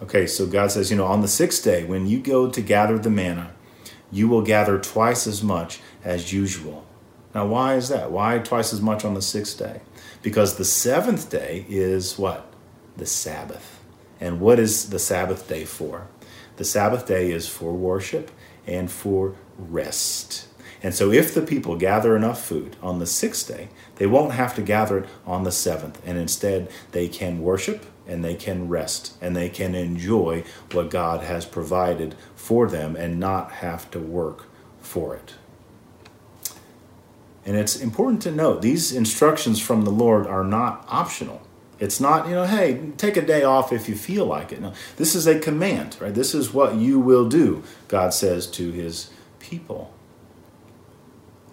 Okay, 0.00 0.26
so 0.26 0.46
God 0.46 0.70
says, 0.70 0.90
you 0.90 0.96
know, 0.96 1.06
on 1.06 1.22
the 1.22 1.28
sixth 1.28 1.64
day, 1.64 1.84
when 1.84 2.06
you 2.06 2.20
go 2.20 2.48
to 2.48 2.60
gather 2.60 2.98
the 2.98 3.10
manna, 3.10 3.50
you 4.12 4.28
will 4.28 4.42
gather 4.42 4.78
twice 4.78 5.26
as 5.26 5.42
much 5.42 5.80
as 6.04 6.32
usual. 6.32 6.86
Now, 7.34 7.46
why 7.46 7.74
is 7.74 7.88
that? 7.88 8.10
Why 8.10 8.38
twice 8.38 8.72
as 8.72 8.80
much 8.80 9.04
on 9.04 9.14
the 9.14 9.22
sixth 9.22 9.58
day? 9.58 9.80
Because 10.22 10.56
the 10.56 10.64
seventh 10.64 11.30
day 11.30 11.66
is 11.68 12.18
what? 12.18 12.52
The 12.96 13.06
Sabbath. 13.06 13.80
And 14.20 14.40
what 14.40 14.58
is 14.58 14.90
the 14.90 14.98
Sabbath 14.98 15.48
day 15.48 15.64
for? 15.64 16.06
The 16.56 16.64
Sabbath 16.64 17.06
day 17.06 17.30
is 17.30 17.48
for 17.48 17.72
worship 17.72 18.30
and 18.66 18.90
for 18.90 19.34
rest. 19.58 20.46
And 20.82 20.94
so, 20.94 21.10
if 21.10 21.34
the 21.34 21.42
people 21.42 21.76
gather 21.76 22.16
enough 22.16 22.44
food 22.44 22.76
on 22.80 23.00
the 23.00 23.06
sixth 23.06 23.48
day, 23.48 23.68
they 23.96 24.06
won't 24.06 24.34
have 24.34 24.54
to 24.54 24.62
gather 24.62 24.98
it 24.98 25.08
on 25.26 25.42
the 25.42 25.52
seventh. 25.52 26.00
And 26.06 26.16
instead, 26.16 26.70
they 26.92 27.08
can 27.08 27.42
worship 27.42 27.84
and 28.06 28.24
they 28.24 28.34
can 28.34 28.68
rest 28.68 29.14
and 29.20 29.36
they 29.36 29.48
can 29.48 29.74
enjoy 29.74 30.44
what 30.72 30.90
God 30.90 31.22
has 31.24 31.44
provided 31.44 32.14
for 32.36 32.68
them 32.68 32.96
and 32.96 33.20
not 33.20 33.52
have 33.52 33.90
to 33.90 33.98
work 33.98 34.46
for 34.80 35.16
it. 35.16 35.34
And 37.44 37.56
it's 37.56 37.76
important 37.76 38.22
to 38.22 38.30
note 38.30 38.62
these 38.62 38.92
instructions 38.92 39.60
from 39.60 39.82
the 39.82 39.90
Lord 39.90 40.26
are 40.26 40.44
not 40.44 40.84
optional. 40.88 41.42
It's 41.80 42.00
not, 42.00 42.28
you 42.28 42.34
know, 42.34 42.46
hey, 42.46 42.90
take 42.96 43.16
a 43.16 43.22
day 43.24 43.42
off 43.42 43.72
if 43.72 43.88
you 43.88 43.94
feel 43.94 44.26
like 44.26 44.52
it. 44.52 44.60
No, 44.60 44.72
this 44.96 45.14
is 45.14 45.26
a 45.26 45.38
command, 45.38 45.96
right? 46.00 46.14
This 46.14 46.34
is 46.34 46.52
what 46.52 46.74
you 46.74 46.98
will 46.98 47.28
do, 47.28 47.62
God 47.86 48.12
says 48.12 48.46
to 48.48 48.72
his 48.72 49.10
people. 49.48 49.92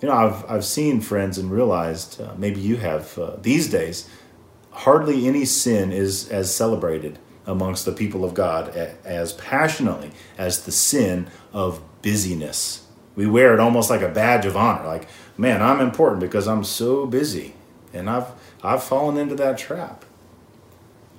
You 0.01 0.09
know, 0.09 0.15
I've, 0.15 0.49
I've 0.49 0.65
seen 0.65 1.01
friends 1.01 1.37
and 1.37 1.51
realized, 1.51 2.21
uh, 2.21 2.33
maybe 2.37 2.59
you 2.59 2.77
have 2.77 3.17
uh, 3.17 3.37
these 3.41 3.69
days, 3.69 4.09
hardly 4.71 5.27
any 5.27 5.45
sin 5.45 5.91
is 5.91 6.29
as 6.29 6.53
celebrated 6.53 7.17
amongst 7.45 7.85
the 7.85 7.91
people 7.91 8.25
of 8.25 8.33
God 8.33 8.69
as 9.05 9.33
passionately 9.33 10.11
as 10.37 10.63
the 10.63 10.71
sin 10.71 11.27
of 11.53 11.81
busyness. 12.01 12.85
We 13.15 13.25
wear 13.25 13.53
it 13.53 13.59
almost 13.59 13.89
like 13.89 14.01
a 14.01 14.09
badge 14.09 14.45
of 14.45 14.57
honor, 14.57 14.85
like, 14.85 15.07
man, 15.37 15.61
I'm 15.61 15.79
important 15.79 16.19
because 16.19 16.47
I'm 16.47 16.63
so 16.63 17.05
busy. 17.05 17.53
And 17.93 18.09
I've, 18.09 18.27
I've 18.61 18.83
fallen 18.83 19.17
into 19.17 19.35
that 19.35 19.57
trap. 19.57 20.04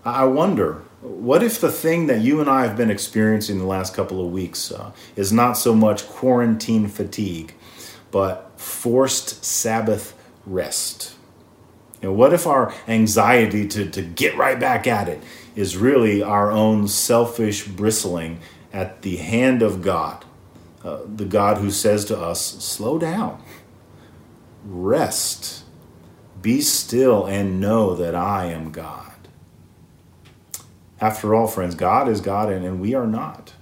I 0.06 0.24
wonder, 0.26 0.82
what 1.00 1.42
if 1.42 1.60
the 1.60 1.72
thing 1.72 2.06
that 2.06 2.20
you 2.20 2.40
and 2.40 2.48
I 2.48 2.64
have 2.64 2.76
been 2.76 2.92
experiencing 2.92 3.58
the 3.58 3.64
last 3.66 3.92
couple 3.92 4.24
of 4.24 4.30
weeks 4.30 4.70
uh, 4.70 4.92
is 5.16 5.32
not 5.32 5.54
so 5.54 5.74
much 5.74 6.06
quarantine 6.06 6.86
fatigue, 6.86 7.54
but 8.12 8.52
forced 8.56 9.44
Sabbath 9.44 10.16
rest? 10.46 11.16
You 12.00 12.10
know, 12.10 12.14
what 12.14 12.32
if 12.32 12.46
our 12.46 12.72
anxiety 12.86 13.66
to, 13.66 13.90
to 13.90 14.00
get 14.00 14.36
right 14.36 14.60
back 14.60 14.86
at 14.86 15.08
it 15.08 15.20
is 15.56 15.76
really 15.76 16.22
our 16.22 16.52
own 16.52 16.86
selfish 16.86 17.66
bristling 17.66 18.38
at 18.72 19.02
the 19.02 19.16
hand 19.16 19.60
of 19.60 19.82
God? 19.82 20.24
Uh, 20.84 21.00
the 21.04 21.24
God 21.24 21.58
who 21.58 21.72
says 21.72 22.04
to 22.04 22.16
us, 22.16 22.40
slow 22.40 22.96
down, 22.96 23.42
rest, 24.64 25.64
be 26.40 26.60
still, 26.60 27.26
and 27.26 27.60
know 27.60 27.96
that 27.96 28.14
I 28.14 28.46
am 28.46 28.70
God. 28.70 29.15
After 31.00 31.34
all, 31.34 31.46
friends, 31.46 31.74
God 31.74 32.08
is 32.08 32.20
God 32.20 32.50
and, 32.50 32.64
and 32.64 32.80
we 32.80 32.94
are 32.94 33.06
not. 33.06 33.52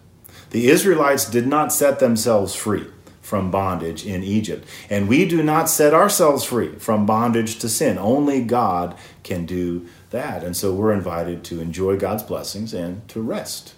The 0.50 0.68
Israelites 0.68 1.28
did 1.28 1.46
not 1.46 1.72
set 1.72 1.98
themselves 1.98 2.54
free 2.54 2.86
from 3.24 3.50
bondage 3.50 4.06
in 4.06 4.22
Egypt. 4.22 4.68
And 4.90 5.08
we 5.08 5.26
do 5.26 5.42
not 5.42 5.70
set 5.70 5.94
ourselves 5.94 6.44
free 6.44 6.76
from 6.76 7.06
bondage 7.06 7.58
to 7.60 7.68
sin. 7.68 7.98
Only 7.98 8.42
God 8.42 8.96
can 9.22 9.46
do 9.46 9.88
that. 10.10 10.44
And 10.44 10.56
so 10.56 10.74
we're 10.74 10.92
invited 10.92 11.42
to 11.44 11.60
enjoy 11.60 11.96
God's 11.96 12.22
blessings 12.22 12.74
and 12.74 13.06
to 13.08 13.20
rest. 13.22 13.74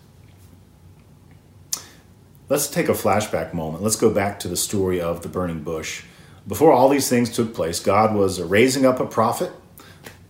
Let's 2.48 2.68
take 2.68 2.88
a 2.88 2.92
flashback 2.92 3.54
moment. 3.54 3.82
Let's 3.82 3.96
go 3.96 4.10
back 4.10 4.38
to 4.40 4.48
the 4.48 4.56
story 4.56 5.00
of 5.00 5.22
the 5.22 5.28
burning 5.28 5.62
bush. 5.62 6.02
Before 6.46 6.72
all 6.72 6.88
these 6.88 7.08
things 7.08 7.30
took 7.30 7.54
place, 7.54 7.80
God 7.80 8.14
was 8.14 8.40
raising 8.40 8.84
up 8.84 9.00
a 9.00 9.06
prophet 9.06 9.52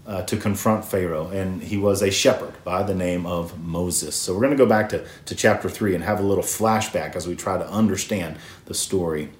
uh, 0.06 0.22
to 0.22 0.36
confront 0.36 0.84
Pharaoh, 0.84 1.28
and 1.28 1.62
he 1.62 1.76
was 1.76 2.02
a 2.02 2.10
shepherd 2.10 2.54
by 2.64 2.82
the 2.82 2.94
name 2.94 3.26
of 3.26 3.58
Moses. 3.58 4.14
So 4.14 4.32
we're 4.32 4.40
going 4.40 4.52
to 4.52 4.56
go 4.56 4.66
back 4.66 4.88
to, 4.90 5.04
to 5.24 5.34
chapter 5.34 5.68
3 5.68 5.94
and 5.94 6.04
have 6.04 6.20
a 6.20 6.22
little 6.22 6.44
flashback 6.44 7.16
as 7.16 7.26
we 7.26 7.34
try 7.34 7.58
to 7.58 7.68
understand 7.68 8.38
the 8.66 8.74
story. 8.74 9.30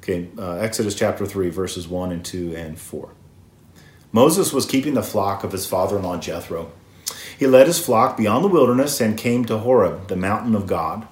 Okay, 0.00 0.28
uh, 0.36 0.54
Exodus 0.54 0.96
chapter 0.96 1.24
3, 1.24 1.50
verses 1.50 1.86
1 1.86 2.10
and 2.10 2.24
2 2.24 2.56
and 2.56 2.78
4. 2.78 3.10
Moses 4.10 4.52
was 4.52 4.66
keeping 4.66 4.94
the 4.94 5.02
flock 5.02 5.44
of 5.44 5.52
his 5.52 5.66
father 5.66 5.96
in 5.96 6.02
law 6.02 6.18
Jethro. 6.18 6.72
He 7.38 7.46
led 7.46 7.66
his 7.66 7.84
flock 7.84 8.16
beyond 8.16 8.44
the 8.44 8.48
wilderness 8.48 9.00
and 9.00 9.16
came 9.16 9.44
to 9.44 9.58
Horeb, 9.58 10.08
the 10.08 10.16
mountain 10.16 10.54
of 10.54 10.66
God. 10.66 11.06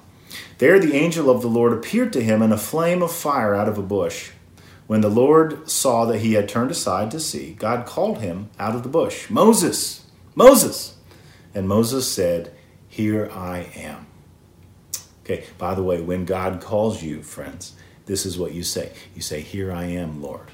There 0.58 0.78
the 0.78 0.94
angel 0.94 1.30
of 1.30 1.40
the 1.40 1.48
Lord 1.48 1.72
appeared 1.72 2.12
to 2.12 2.22
him 2.22 2.42
in 2.42 2.52
a 2.52 2.58
flame 2.58 3.02
of 3.02 3.12
fire 3.12 3.54
out 3.54 3.68
of 3.68 3.78
a 3.78 3.82
bush. 3.82 4.30
When 4.90 5.02
the 5.02 5.08
Lord 5.08 5.70
saw 5.70 6.04
that 6.06 6.18
he 6.18 6.32
had 6.32 6.48
turned 6.48 6.72
aside 6.72 7.12
to 7.12 7.20
see, 7.20 7.52
God 7.52 7.86
called 7.86 8.18
him 8.18 8.50
out 8.58 8.74
of 8.74 8.82
the 8.82 8.88
bush 8.88 9.30
Moses, 9.30 10.04
Moses! 10.34 10.96
And 11.54 11.68
Moses 11.68 12.12
said, 12.12 12.52
Here 12.88 13.30
I 13.32 13.68
am. 13.76 14.08
Okay, 15.22 15.44
by 15.58 15.76
the 15.76 15.84
way, 15.84 16.00
when 16.00 16.24
God 16.24 16.60
calls 16.60 17.04
you, 17.04 17.22
friends, 17.22 17.74
this 18.06 18.26
is 18.26 18.36
what 18.36 18.52
you 18.52 18.64
say. 18.64 18.90
You 19.14 19.22
say, 19.22 19.42
Here 19.42 19.70
I 19.70 19.84
am, 19.84 20.20
Lord. 20.20 20.48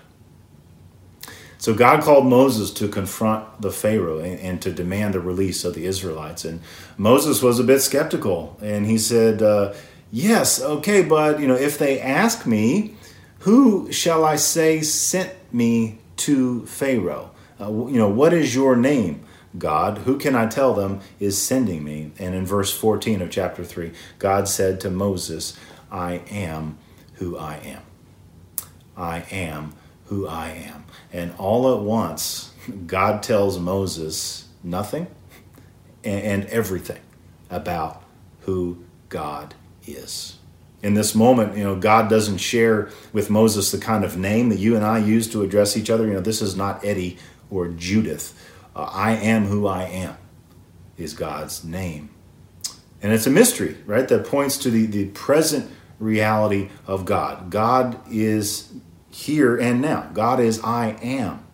So 1.57 1.73
God 1.73 2.03
called 2.03 2.27
Moses 2.27 2.71
to 2.73 2.89
confront 2.89 3.63
the 3.63 3.73
Pharaoh 3.73 4.21
and, 4.21 4.61
to 4.61 4.71
demand 4.71 5.15
the 5.15 5.21
release 5.21 5.65
of 5.65 5.73
the 5.73 5.87
Israelites. 5.87 6.45
And 6.45 6.61
Moses 6.99 7.41
was 7.41 7.59
a 7.59 7.65
bit 7.65 7.81
skeptical, 7.81 8.59
and 8.61 8.85
he 8.85 8.99
said, 8.99 9.41
uh, 9.41 9.73
"Yes, 10.13 10.61
okay, 10.61 11.03
but 11.03 11.41
you 11.41 11.49
know, 11.49 11.57
if 11.57 11.79
they 11.79 11.99
ask 11.99 12.47
me, 12.47 12.97
who 13.47 13.93
shall 13.93 14.25
I 14.25 14.35
say 14.35 14.83
sent 14.83 15.33
me 15.55 16.01
to 16.17 16.67
Pharaoh? 16.67 17.31
Uh, 17.61 17.71
you 17.71 17.97
know, 17.97 18.09
what 18.09 18.33
is 18.33 18.57
your 18.57 18.75
name? 18.75 19.25
God, 19.57 19.99
who 19.99 20.19
can 20.19 20.35
I 20.35 20.47
tell 20.47 20.75
them 20.75 20.99
is 21.21 21.41
sending 21.41 21.85
me? 21.85 22.11
And 22.19 22.35
in 22.35 22.45
verse 22.45 22.77
14 22.77 23.23
of 23.23 23.31
chapter 23.31 23.65
3, 23.65 23.93
God 24.19 24.49
said 24.49 24.81
to 24.81 24.91
Moses, 24.91 25.57
I 25.93 26.23
am 26.29 26.77
who 27.15 27.39
I 27.39 27.59
am. 27.59 27.83
I 28.97 29.21
am 29.31 29.75
who 30.07 30.27
I 30.27 30.49
am. 30.49 30.85
And 31.13 31.33
all 31.39 31.73
at 31.73 31.83
once, 31.83 32.51
God 32.89 33.23
tells 33.23 33.61
Moses 33.61 34.49
nothing 34.65 35.07
and 36.03 36.47
everything 36.47 37.01
about 37.49 38.03
who 38.41 38.83
God 39.09 39.55
is 39.87 40.36
in 40.87 40.95
this 40.95 41.15
moment, 41.15 41.57
you 41.57 41.65
know, 41.65 41.75
God 41.75 42.09
doesn't 42.09 42.39
share 42.39 42.91
with 43.13 43.29
Moses 43.29 43.73
the 43.73 43.79
kind 43.79 44.05
of 44.05 44.17
name 44.17 44.51
that 44.51 44.59
you 44.59 44.77
and 44.77 44.85
I 44.85 44.99
use 44.99 45.29
to 45.33 45.43
address 45.43 45.77
each 45.77 45.91
other. 45.91 46.07
You 46.07 46.15
know, 46.15 46.21
this 46.21 46.41
is 46.41 46.55
not 46.55 46.85
Eddie 46.85 47.19
or 47.51 47.67
Judith. 47.69 48.41
Uh, 48.75 48.89
I 48.93 49.13
am 49.13 49.47
who 49.47 49.67
I 49.67 49.83
am 49.83 50.17
is 50.97 51.13
God's 51.13 51.65
name. 51.65 52.11
And 53.03 53.13
it's 53.13 53.27
a 53.27 53.31
mystery, 53.31 53.77
right, 53.85 54.07
that 54.07 54.27
points 54.27 54.57
to 54.59 54.71
the, 54.71 54.87
the 54.87 55.07
present 55.07 55.71
reality 55.99 56.71
of 56.87 57.05
God. 57.05 57.51
God 57.51 57.99
is 58.11 58.73
here 59.11 59.57
and 59.57 59.83
now. 59.83 60.09
God 60.13 60.39
is 60.41 60.63
I 60.63 60.91
am. 61.03 61.45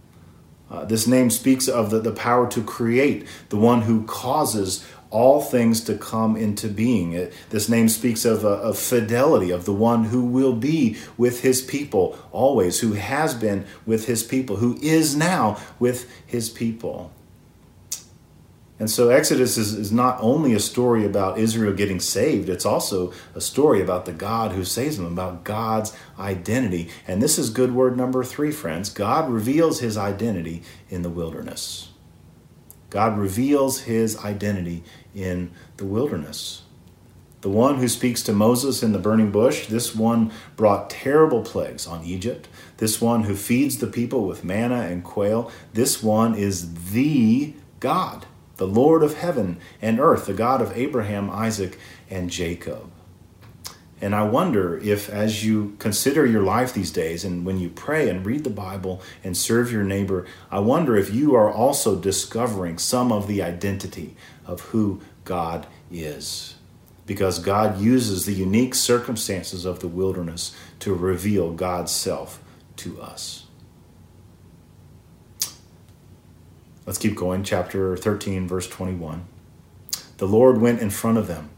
Uh, 0.70 0.84
this 0.84 1.06
name 1.06 1.30
speaks 1.30 1.68
of 1.68 1.90
the, 1.90 2.00
the 2.00 2.12
power 2.12 2.48
to 2.50 2.62
create, 2.62 3.26
the 3.50 3.56
one 3.56 3.82
who 3.82 4.04
causes 4.04 4.86
all 5.12 5.40
things 5.40 5.82
to 5.82 5.96
come 5.96 6.36
into 6.36 6.66
being. 6.66 7.12
It, 7.12 7.32
this 7.50 7.68
name 7.68 7.88
speaks 7.88 8.24
of, 8.24 8.44
uh, 8.44 8.60
of 8.60 8.78
fidelity, 8.78 9.50
of 9.50 9.66
the 9.66 9.72
one 9.72 10.04
who 10.04 10.24
will 10.24 10.54
be 10.54 10.96
with 11.16 11.42
his 11.42 11.62
people 11.62 12.18
always, 12.32 12.80
who 12.80 12.94
has 12.94 13.34
been 13.34 13.64
with 13.86 14.06
his 14.06 14.22
people, 14.22 14.56
who 14.56 14.78
is 14.82 15.14
now 15.14 15.58
with 15.78 16.10
his 16.26 16.48
people. 16.48 17.12
And 18.78 18.90
so 18.90 19.10
Exodus 19.10 19.56
is, 19.56 19.74
is 19.74 19.92
not 19.92 20.18
only 20.20 20.54
a 20.54 20.58
story 20.58 21.04
about 21.04 21.38
Israel 21.38 21.72
getting 21.72 22.00
saved, 22.00 22.48
it's 22.48 22.66
also 22.66 23.12
a 23.32 23.40
story 23.40 23.80
about 23.80 24.06
the 24.06 24.12
God 24.12 24.50
who 24.52 24.64
saves 24.64 24.96
them, 24.96 25.06
about 25.06 25.44
God's 25.44 25.96
identity. 26.18 26.90
And 27.06 27.22
this 27.22 27.38
is 27.38 27.50
good 27.50 27.76
word 27.76 27.96
number 27.96 28.24
three, 28.24 28.50
friends. 28.50 28.90
God 28.90 29.30
reveals 29.30 29.78
his 29.78 29.96
identity 29.96 30.64
in 30.90 31.02
the 31.02 31.10
wilderness. 31.10 31.91
God 32.92 33.16
reveals 33.16 33.80
his 33.80 34.18
identity 34.18 34.84
in 35.14 35.50
the 35.78 35.86
wilderness. 35.86 36.60
The 37.40 37.48
one 37.48 37.78
who 37.78 37.88
speaks 37.88 38.22
to 38.24 38.34
Moses 38.34 38.82
in 38.82 38.92
the 38.92 38.98
burning 38.98 39.30
bush, 39.30 39.66
this 39.66 39.94
one 39.96 40.30
brought 40.56 40.90
terrible 40.90 41.40
plagues 41.42 41.86
on 41.86 42.04
Egypt. 42.04 42.48
This 42.76 43.00
one 43.00 43.24
who 43.24 43.34
feeds 43.34 43.78
the 43.78 43.86
people 43.86 44.26
with 44.26 44.44
manna 44.44 44.82
and 44.82 45.02
quail, 45.02 45.50
this 45.72 46.02
one 46.02 46.34
is 46.34 46.92
the 46.92 47.54
God 47.80 48.26
the 48.62 48.66
Lord 48.68 49.02
of 49.02 49.14
heaven 49.14 49.58
and 49.80 49.98
earth, 49.98 50.26
the 50.26 50.32
God 50.32 50.62
of 50.62 50.76
Abraham, 50.76 51.28
Isaac, 51.30 51.76
and 52.08 52.30
Jacob. 52.30 52.91
And 54.02 54.16
I 54.16 54.24
wonder 54.24 54.78
if, 54.78 55.08
as 55.08 55.44
you 55.44 55.76
consider 55.78 56.26
your 56.26 56.42
life 56.42 56.74
these 56.74 56.90
days, 56.90 57.24
and 57.24 57.46
when 57.46 57.60
you 57.60 57.68
pray 57.68 58.08
and 58.08 58.26
read 58.26 58.42
the 58.42 58.50
Bible 58.50 59.00
and 59.22 59.36
serve 59.36 59.70
your 59.70 59.84
neighbor, 59.84 60.26
I 60.50 60.58
wonder 60.58 60.96
if 60.96 61.14
you 61.14 61.36
are 61.36 61.50
also 61.50 61.94
discovering 61.94 62.78
some 62.78 63.12
of 63.12 63.28
the 63.28 63.42
identity 63.42 64.16
of 64.44 64.60
who 64.60 65.00
God 65.24 65.68
is. 65.88 66.56
Because 67.06 67.38
God 67.38 67.80
uses 67.80 68.26
the 68.26 68.32
unique 68.32 68.74
circumstances 68.74 69.64
of 69.64 69.78
the 69.78 69.88
wilderness 69.88 70.56
to 70.80 70.92
reveal 70.92 71.52
God's 71.52 71.92
self 71.92 72.42
to 72.78 73.00
us. 73.00 73.46
Let's 76.86 76.98
keep 76.98 77.14
going. 77.14 77.44
Chapter 77.44 77.96
13, 77.96 78.48
verse 78.48 78.68
21. 78.68 79.26
The 80.16 80.26
Lord 80.26 80.60
went 80.60 80.80
in 80.80 80.90
front 80.90 81.18
of 81.18 81.28
them 81.28 81.50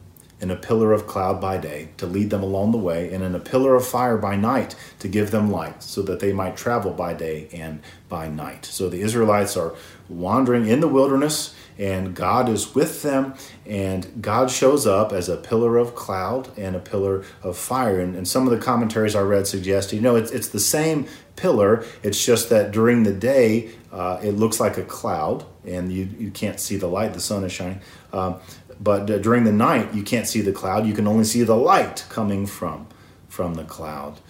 in 0.44 0.50
a 0.50 0.56
pillar 0.56 0.92
of 0.92 1.06
cloud 1.06 1.40
by 1.40 1.56
day 1.56 1.88
to 1.96 2.06
lead 2.06 2.28
them 2.28 2.42
along 2.42 2.70
the 2.70 2.84
way, 2.90 3.10
and 3.12 3.24
in 3.24 3.34
a 3.34 3.40
pillar 3.40 3.74
of 3.74 3.86
fire 3.86 4.18
by 4.18 4.36
night 4.36 4.76
to 4.98 5.08
give 5.08 5.30
them 5.30 5.50
light, 5.50 5.82
so 5.82 6.02
that 6.02 6.20
they 6.20 6.34
might 6.34 6.54
travel 6.54 6.92
by 6.92 7.14
day 7.14 7.48
and 7.50 7.80
by 8.10 8.28
night. 8.28 8.66
So 8.66 8.90
the 8.90 9.00
Israelites 9.00 9.56
are 9.56 9.74
wandering 10.06 10.68
in 10.68 10.80
the 10.80 10.88
wilderness, 10.98 11.54
and 11.78 12.14
God 12.14 12.50
is 12.50 12.74
with 12.74 13.00
them, 13.00 13.34
and 13.64 14.20
God 14.20 14.50
shows 14.50 14.86
up 14.86 15.12
as 15.12 15.30
a 15.30 15.38
pillar 15.38 15.78
of 15.78 15.94
cloud 15.94 16.50
and 16.58 16.76
a 16.76 16.78
pillar 16.78 17.24
of 17.42 17.56
fire. 17.56 17.98
And, 18.00 18.14
and 18.14 18.28
some 18.28 18.46
of 18.46 18.52
the 18.56 18.62
commentaries 18.62 19.16
I 19.16 19.22
read 19.22 19.46
suggest, 19.46 19.94
you 19.94 20.02
know, 20.02 20.14
it's, 20.14 20.30
it's 20.30 20.48
the 20.48 20.60
same 20.60 21.06
pillar, 21.36 21.84
it's 22.02 22.22
just 22.22 22.50
that 22.50 22.70
during 22.70 23.02
the 23.04 23.14
day, 23.14 23.70
uh, 23.90 24.20
it 24.22 24.32
looks 24.32 24.60
like 24.60 24.76
a 24.76 24.84
cloud, 24.84 25.46
and 25.64 25.90
you, 25.90 26.08
you 26.18 26.30
can't 26.30 26.60
see 26.60 26.76
the 26.76 26.86
light, 26.86 27.14
the 27.14 27.20
sun 27.20 27.44
is 27.44 27.52
shining. 27.52 27.80
Um, 28.12 28.36
but 28.80 29.10
uh, 29.10 29.18
during 29.18 29.44
the 29.44 29.52
night, 29.52 29.94
you 29.94 30.02
can't 30.02 30.26
see 30.26 30.40
the 30.40 30.52
cloud. 30.52 30.86
You 30.86 30.94
can 30.94 31.06
only 31.06 31.24
see 31.24 31.42
the 31.42 31.56
light 31.56 32.04
coming 32.08 32.46
from 32.46 32.86
from 33.28 33.54
the 33.54 33.64
cloud. 33.64 34.20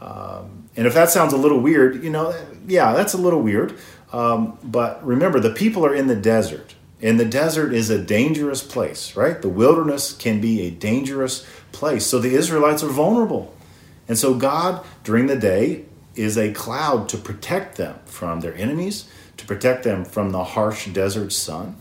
Um, 0.00 0.68
and 0.76 0.86
if 0.86 0.94
that 0.94 1.10
sounds 1.10 1.32
a 1.32 1.36
little 1.36 1.60
weird, 1.60 2.02
you 2.02 2.10
know, 2.10 2.34
yeah, 2.66 2.92
that's 2.92 3.14
a 3.14 3.18
little 3.18 3.40
weird. 3.40 3.78
Um, 4.12 4.58
but 4.62 5.04
remember, 5.04 5.40
the 5.40 5.50
people 5.50 5.84
are 5.84 5.94
in 5.94 6.06
the 6.06 6.16
desert, 6.16 6.74
and 7.00 7.18
the 7.18 7.24
desert 7.24 7.72
is 7.72 7.90
a 7.90 7.98
dangerous 7.98 8.62
place, 8.62 9.16
right? 9.16 9.40
The 9.40 9.48
wilderness 9.48 10.12
can 10.12 10.40
be 10.40 10.62
a 10.62 10.70
dangerous 10.70 11.46
place. 11.72 12.06
So 12.06 12.18
the 12.18 12.34
Israelites 12.34 12.82
are 12.82 12.88
vulnerable. 12.88 13.54
And 14.08 14.18
so 14.18 14.34
God, 14.34 14.84
during 15.02 15.26
the 15.26 15.36
day, 15.36 15.84
is 16.14 16.38
a 16.38 16.52
cloud 16.52 17.08
to 17.08 17.16
protect 17.18 17.76
them 17.76 17.98
from 18.04 18.40
their 18.40 18.54
enemies, 18.54 19.08
to 19.36 19.46
protect 19.46 19.82
them 19.82 20.04
from 20.04 20.30
the 20.30 20.44
harsh 20.44 20.86
desert 20.88 21.32
sun. 21.32 21.76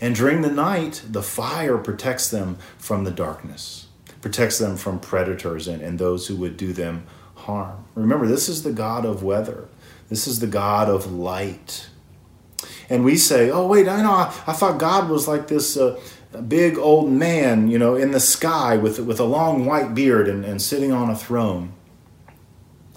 And 0.00 0.14
during 0.14 0.42
the 0.42 0.50
night, 0.50 1.02
the 1.08 1.22
fire 1.22 1.78
protects 1.78 2.30
them 2.30 2.58
from 2.78 3.04
the 3.04 3.10
darkness, 3.10 3.86
protects 4.20 4.58
them 4.58 4.76
from 4.76 5.00
predators 5.00 5.68
and, 5.68 5.82
and 5.82 5.98
those 5.98 6.26
who 6.26 6.36
would 6.36 6.56
do 6.56 6.72
them 6.72 7.06
harm. 7.34 7.84
Remember, 7.94 8.26
this 8.26 8.48
is 8.48 8.62
the 8.62 8.72
God 8.72 9.04
of 9.04 9.22
weather, 9.22 9.68
this 10.08 10.26
is 10.26 10.40
the 10.40 10.46
God 10.46 10.88
of 10.88 11.12
light. 11.12 11.88
And 12.90 13.04
we 13.04 13.16
say, 13.16 13.50
oh, 13.50 13.66
wait, 13.66 13.86
I 13.86 14.02
know, 14.02 14.12
I, 14.12 14.34
I 14.46 14.52
thought 14.52 14.78
God 14.78 15.08
was 15.10 15.28
like 15.28 15.48
this. 15.48 15.76
Uh, 15.76 16.00
big 16.46 16.76
old 16.78 17.10
man, 17.10 17.68
you 17.68 17.78
know, 17.78 17.94
in 17.94 18.10
the 18.10 18.20
sky 18.20 18.76
with 18.76 18.98
with 18.98 19.18
a 19.18 19.24
long 19.24 19.64
white 19.64 19.94
beard 19.94 20.28
and, 20.28 20.44
and 20.44 20.60
sitting 20.60 20.92
on 20.92 21.10
a 21.10 21.16
throne. 21.16 21.72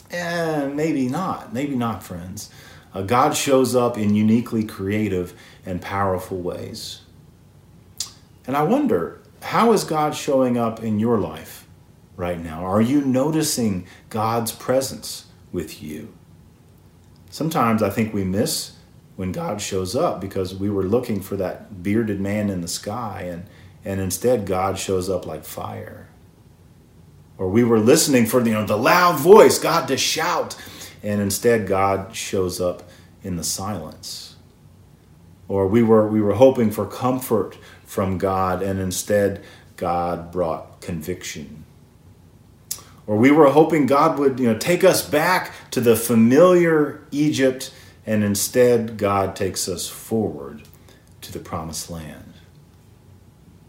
And 0.09 0.75
maybe 0.75 1.07
not, 1.07 1.53
maybe 1.53 1.75
not, 1.75 2.03
friends. 2.03 2.49
Uh, 2.93 3.01
God 3.01 3.35
shows 3.35 3.75
up 3.75 3.97
in 3.97 4.15
uniquely 4.15 4.63
creative 4.63 5.33
and 5.65 5.81
powerful 5.81 6.37
ways. 6.37 7.01
And 8.45 8.57
I 8.57 8.63
wonder, 8.63 9.21
how 9.41 9.71
is 9.71 9.83
God 9.83 10.15
showing 10.15 10.57
up 10.57 10.83
in 10.83 10.99
your 10.99 11.19
life 11.19 11.67
right 12.15 12.39
now? 12.39 12.65
Are 12.65 12.81
you 12.81 13.01
noticing 13.01 13.87
God's 14.09 14.51
presence 14.51 15.25
with 15.51 15.81
you? 15.81 16.13
Sometimes 17.29 17.81
I 17.81 17.89
think 17.89 18.13
we 18.13 18.23
miss 18.23 18.73
when 19.15 19.31
God 19.31 19.61
shows 19.61 19.95
up 19.95 20.19
because 20.19 20.55
we 20.55 20.69
were 20.69 20.83
looking 20.83 21.21
for 21.21 21.35
that 21.37 21.83
bearded 21.83 22.19
man 22.19 22.49
in 22.49 22.61
the 22.61 22.67
sky, 22.67 23.23
and, 23.29 23.45
and 23.85 24.01
instead 24.01 24.45
God 24.45 24.77
shows 24.77 25.09
up 25.09 25.25
like 25.25 25.45
fire. 25.45 26.07
Or 27.37 27.47
we 27.47 27.63
were 27.63 27.79
listening 27.79 28.25
for 28.25 28.45
you 28.45 28.53
know, 28.53 28.65
the 28.65 28.77
loud 28.77 29.19
voice, 29.19 29.57
God 29.57 29.87
to 29.87 29.97
shout, 29.97 30.55
and 31.03 31.21
instead 31.21 31.67
God 31.67 32.15
shows 32.15 32.61
up 32.61 32.83
in 33.23 33.35
the 33.35 33.43
silence. 33.43 34.35
Or 35.47 35.67
we 35.67 35.83
were, 35.83 36.07
we 36.07 36.21
were 36.21 36.35
hoping 36.35 36.71
for 36.71 36.85
comfort 36.85 37.57
from 37.85 38.17
God, 38.17 38.61
and 38.61 38.79
instead 38.79 39.43
God 39.75 40.31
brought 40.31 40.79
conviction. 40.81 41.65
Or 43.05 43.17
we 43.17 43.31
were 43.31 43.49
hoping 43.49 43.85
God 43.85 44.17
would 44.19 44.39
you 44.39 44.47
know, 44.47 44.57
take 44.57 44.83
us 44.83 45.07
back 45.07 45.53
to 45.71 45.81
the 45.81 45.95
familiar 45.95 47.01
Egypt, 47.11 47.73
and 48.05 48.23
instead 48.23 48.97
God 48.97 49.35
takes 49.35 49.67
us 49.67 49.89
forward 49.89 50.63
to 51.21 51.33
the 51.33 51.39
promised 51.39 51.89
land. 51.89 52.33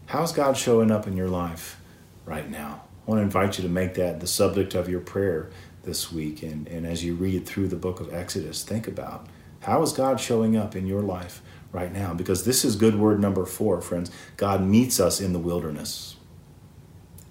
How's 0.05 0.31
God 0.31 0.55
showing 0.55 0.91
up 0.91 1.07
in 1.07 1.17
your 1.17 1.27
life 1.27 1.79
right 2.25 2.49
now? 2.49 2.83
I 3.05 3.11
want 3.11 3.19
to 3.19 3.23
invite 3.23 3.57
you 3.57 3.63
to 3.63 3.69
make 3.69 3.95
that 3.95 4.19
the 4.19 4.27
subject 4.27 4.75
of 4.75 4.87
your 4.87 5.01
prayer 5.01 5.49
this 5.83 6.11
week. 6.11 6.43
And, 6.43 6.67
and 6.67 6.85
as 6.85 7.03
you 7.03 7.15
read 7.15 7.45
through 7.45 7.67
the 7.67 7.75
book 7.75 7.99
of 7.99 8.13
Exodus, 8.13 8.63
think 8.63 8.87
about 8.87 9.27
how 9.61 9.81
is 9.81 9.93
God 9.93 10.19
showing 10.19 10.57
up 10.57 10.75
in 10.75 10.87
your 10.87 11.01
life 11.01 11.41
right 11.71 11.91
now? 11.91 12.13
Because 12.13 12.45
this 12.45 12.65
is 12.65 12.75
good 12.75 12.99
word 12.99 13.19
number 13.19 13.45
four, 13.45 13.81
friends. 13.81 14.11
God 14.35 14.61
meets 14.61 14.99
us 14.99 15.21
in 15.21 15.33
the 15.33 15.39
wilderness. 15.39 16.15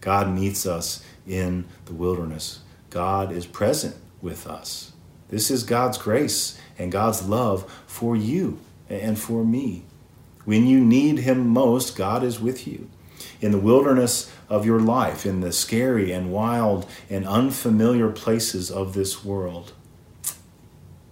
God 0.01 0.29
meets 0.29 0.67
us 0.67 1.05
in 1.27 1.67
the 1.85 1.95
wilderness. 1.95 2.61
God 2.91 3.33
is 3.33 3.47
present 3.47 3.97
with 4.21 4.47
us. 4.47 4.93
This 5.29 5.51
is 5.51 5.63
God's 5.63 5.99
grace 5.99 6.59
and 6.79 6.93
God's 6.93 7.27
love 7.27 7.71
for 7.87 8.17
you 8.17 8.59
and 8.89 9.19
for 9.19 9.45
me. 9.45 9.85
When 10.45 10.67
you 10.67 10.81
need 10.81 11.21
Him 11.21 11.47
most, 11.49 11.97
God 11.97 12.23
is 12.23 12.41
with 12.41 12.67
you. 12.67 12.91
In 13.43 13.51
the 13.51 13.59
wilderness 13.59 14.33
of 14.49 14.65
your 14.65 14.81
life, 14.81 15.27
in 15.27 15.41
the 15.41 15.53
scary 15.53 16.13
and 16.13 16.33
wild 16.33 16.89
and 17.11 17.27
unfamiliar 17.27 18.09
places 18.09 18.71
of 18.71 18.95
this 18.95 19.25
world, 19.25 19.73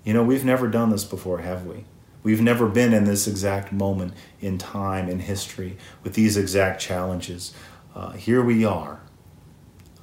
you 0.04 0.14
know, 0.14 0.22
we've 0.22 0.44
never 0.44 0.68
done 0.68 0.90
this 0.90 1.04
before, 1.04 1.38
have 1.38 1.66
we? 1.66 1.84
We've 2.22 2.40
never 2.40 2.68
been 2.68 2.92
in 2.92 3.04
this 3.04 3.26
exact 3.26 3.72
moment 3.72 4.12
in 4.40 4.58
time, 4.58 5.08
in 5.08 5.20
history, 5.20 5.76
with 6.04 6.14
these 6.14 6.36
exact 6.36 6.80
challenges. 6.80 7.52
Uh, 7.94 8.12
here 8.12 8.42
we 8.42 8.64
are. 8.64 9.00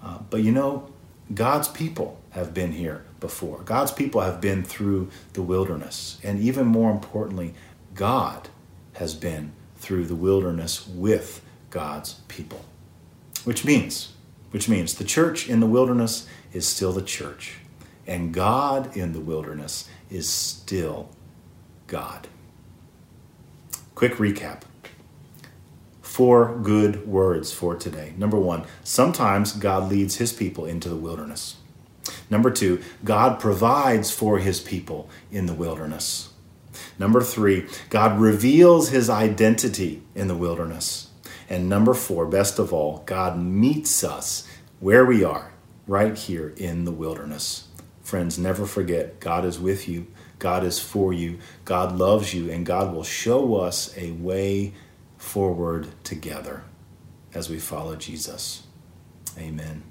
Uh, 0.03 0.19
but 0.29 0.43
you 0.43 0.51
know, 0.51 0.91
God's 1.33 1.69
people 1.69 2.19
have 2.31 2.53
been 2.53 2.73
here 2.73 3.05
before. 3.19 3.61
God's 3.63 3.91
people 3.91 4.21
have 4.21 4.41
been 4.41 4.63
through 4.63 5.09
the 5.33 5.41
wilderness. 5.41 6.19
And 6.23 6.39
even 6.39 6.67
more 6.67 6.91
importantly, 6.91 7.53
God 7.93 8.49
has 8.93 9.13
been 9.13 9.53
through 9.77 10.05
the 10.05 10.15
wilderness 10.15 10.87
with 10.87 11.41
God's 11.69 12.13
people. 12.27 12.65
Which 13.43 13.63
means, 13.63 14.13
which 14.51 14.67
means 14.67 14.93
the 14.95 15.03
church 15.03 15.49
in 15.49 15.59
the 15.59 15.67
wilderness 15.67 16.27
is 16.53 16.67
still 16.67 16.91
the 16.91 17.01
church. 17.01 17.57
And 18.05 18.33
God 18.33 18.95
in 18.95 19.13
the 19.13 19.19
wilderness 19.19 19.89
is 20.09 20.29
still 20.29 21.09
God. 21.87 22.27
Quick 23.95 24.13
recap. 24.13 24.61
Four 26.01 26.57
good 26.57 27.07
words 27.07 27.51
for 27.51 27.75
today. 27.75 28.13
Number 28.17 28.37
one, 28.39 28.63
sometimes 28.83 29.51
God 29.53 29.89
leads 29.89 30.15
his 30.15 30.33
people 30.33 30.65
into 30.65 30.89
the 30.89 30.95
wilderness. 30.95 31.57
Number 32.29 32.49
two, 32.49 32.81
God 33.03 33.39
provides 33.39 34.11
for 34.11 34.39
his 34.39 34.59
people 34.59 35.09
in 35.31 35.45
the 35.45 35.53
wilderness. 35.53 36.29
Number 36.99 37.21
three, 37.21 37.67
God 37.89 38.19
reveals 38.19 38.89
his 38.89 39.09
identity 39.09 40.01
in 40.15 40.27
the 40.27 40.35
wilderness. 40.35 41.06
And 41.49 41.69
number 41.69 41.93
four, 41.93 42.25
best 42.25 42.59
of 42.59 42.73
all, 42.73 43.03
God 43.05 43.39
meets 43.39 44.03
us 44.03 44.47
where 44.79 45.05
we 45.05 45.23
are, 45.23 45.51
right 45.87 46.17
here 46.17 46.53
in 46.57 46.85
the 46.85 46.91
wilderness. 46.91 47.67
Friends, 48.01 48.37
never 48.37 48.65
forget 48.65 49.19
God 49.19 49.45
is 49.45 49.59
with 49.59 49.87
you, 49.87 50.07
God 50.39 50.63
is 50.63 50.79
for 50.79 51.13
you, 51.13 51.39
God 51.65 51.97
loves 51.97 52.33
you, 52.33 52.51
and 52.51 52.65
God 52.65 52.93
will 52.93 53.03
show 53.03 53.55
us 53.55 53.95
a 53.97 54.11
way 54.11 54.73
forward 55.17 55.87
together 56.03 56.63
as 57.33 57.49
we 57.49 57.59
follow 57.59 57.95
Jesus. 57.95 58.63
Amen. 59.37 59.83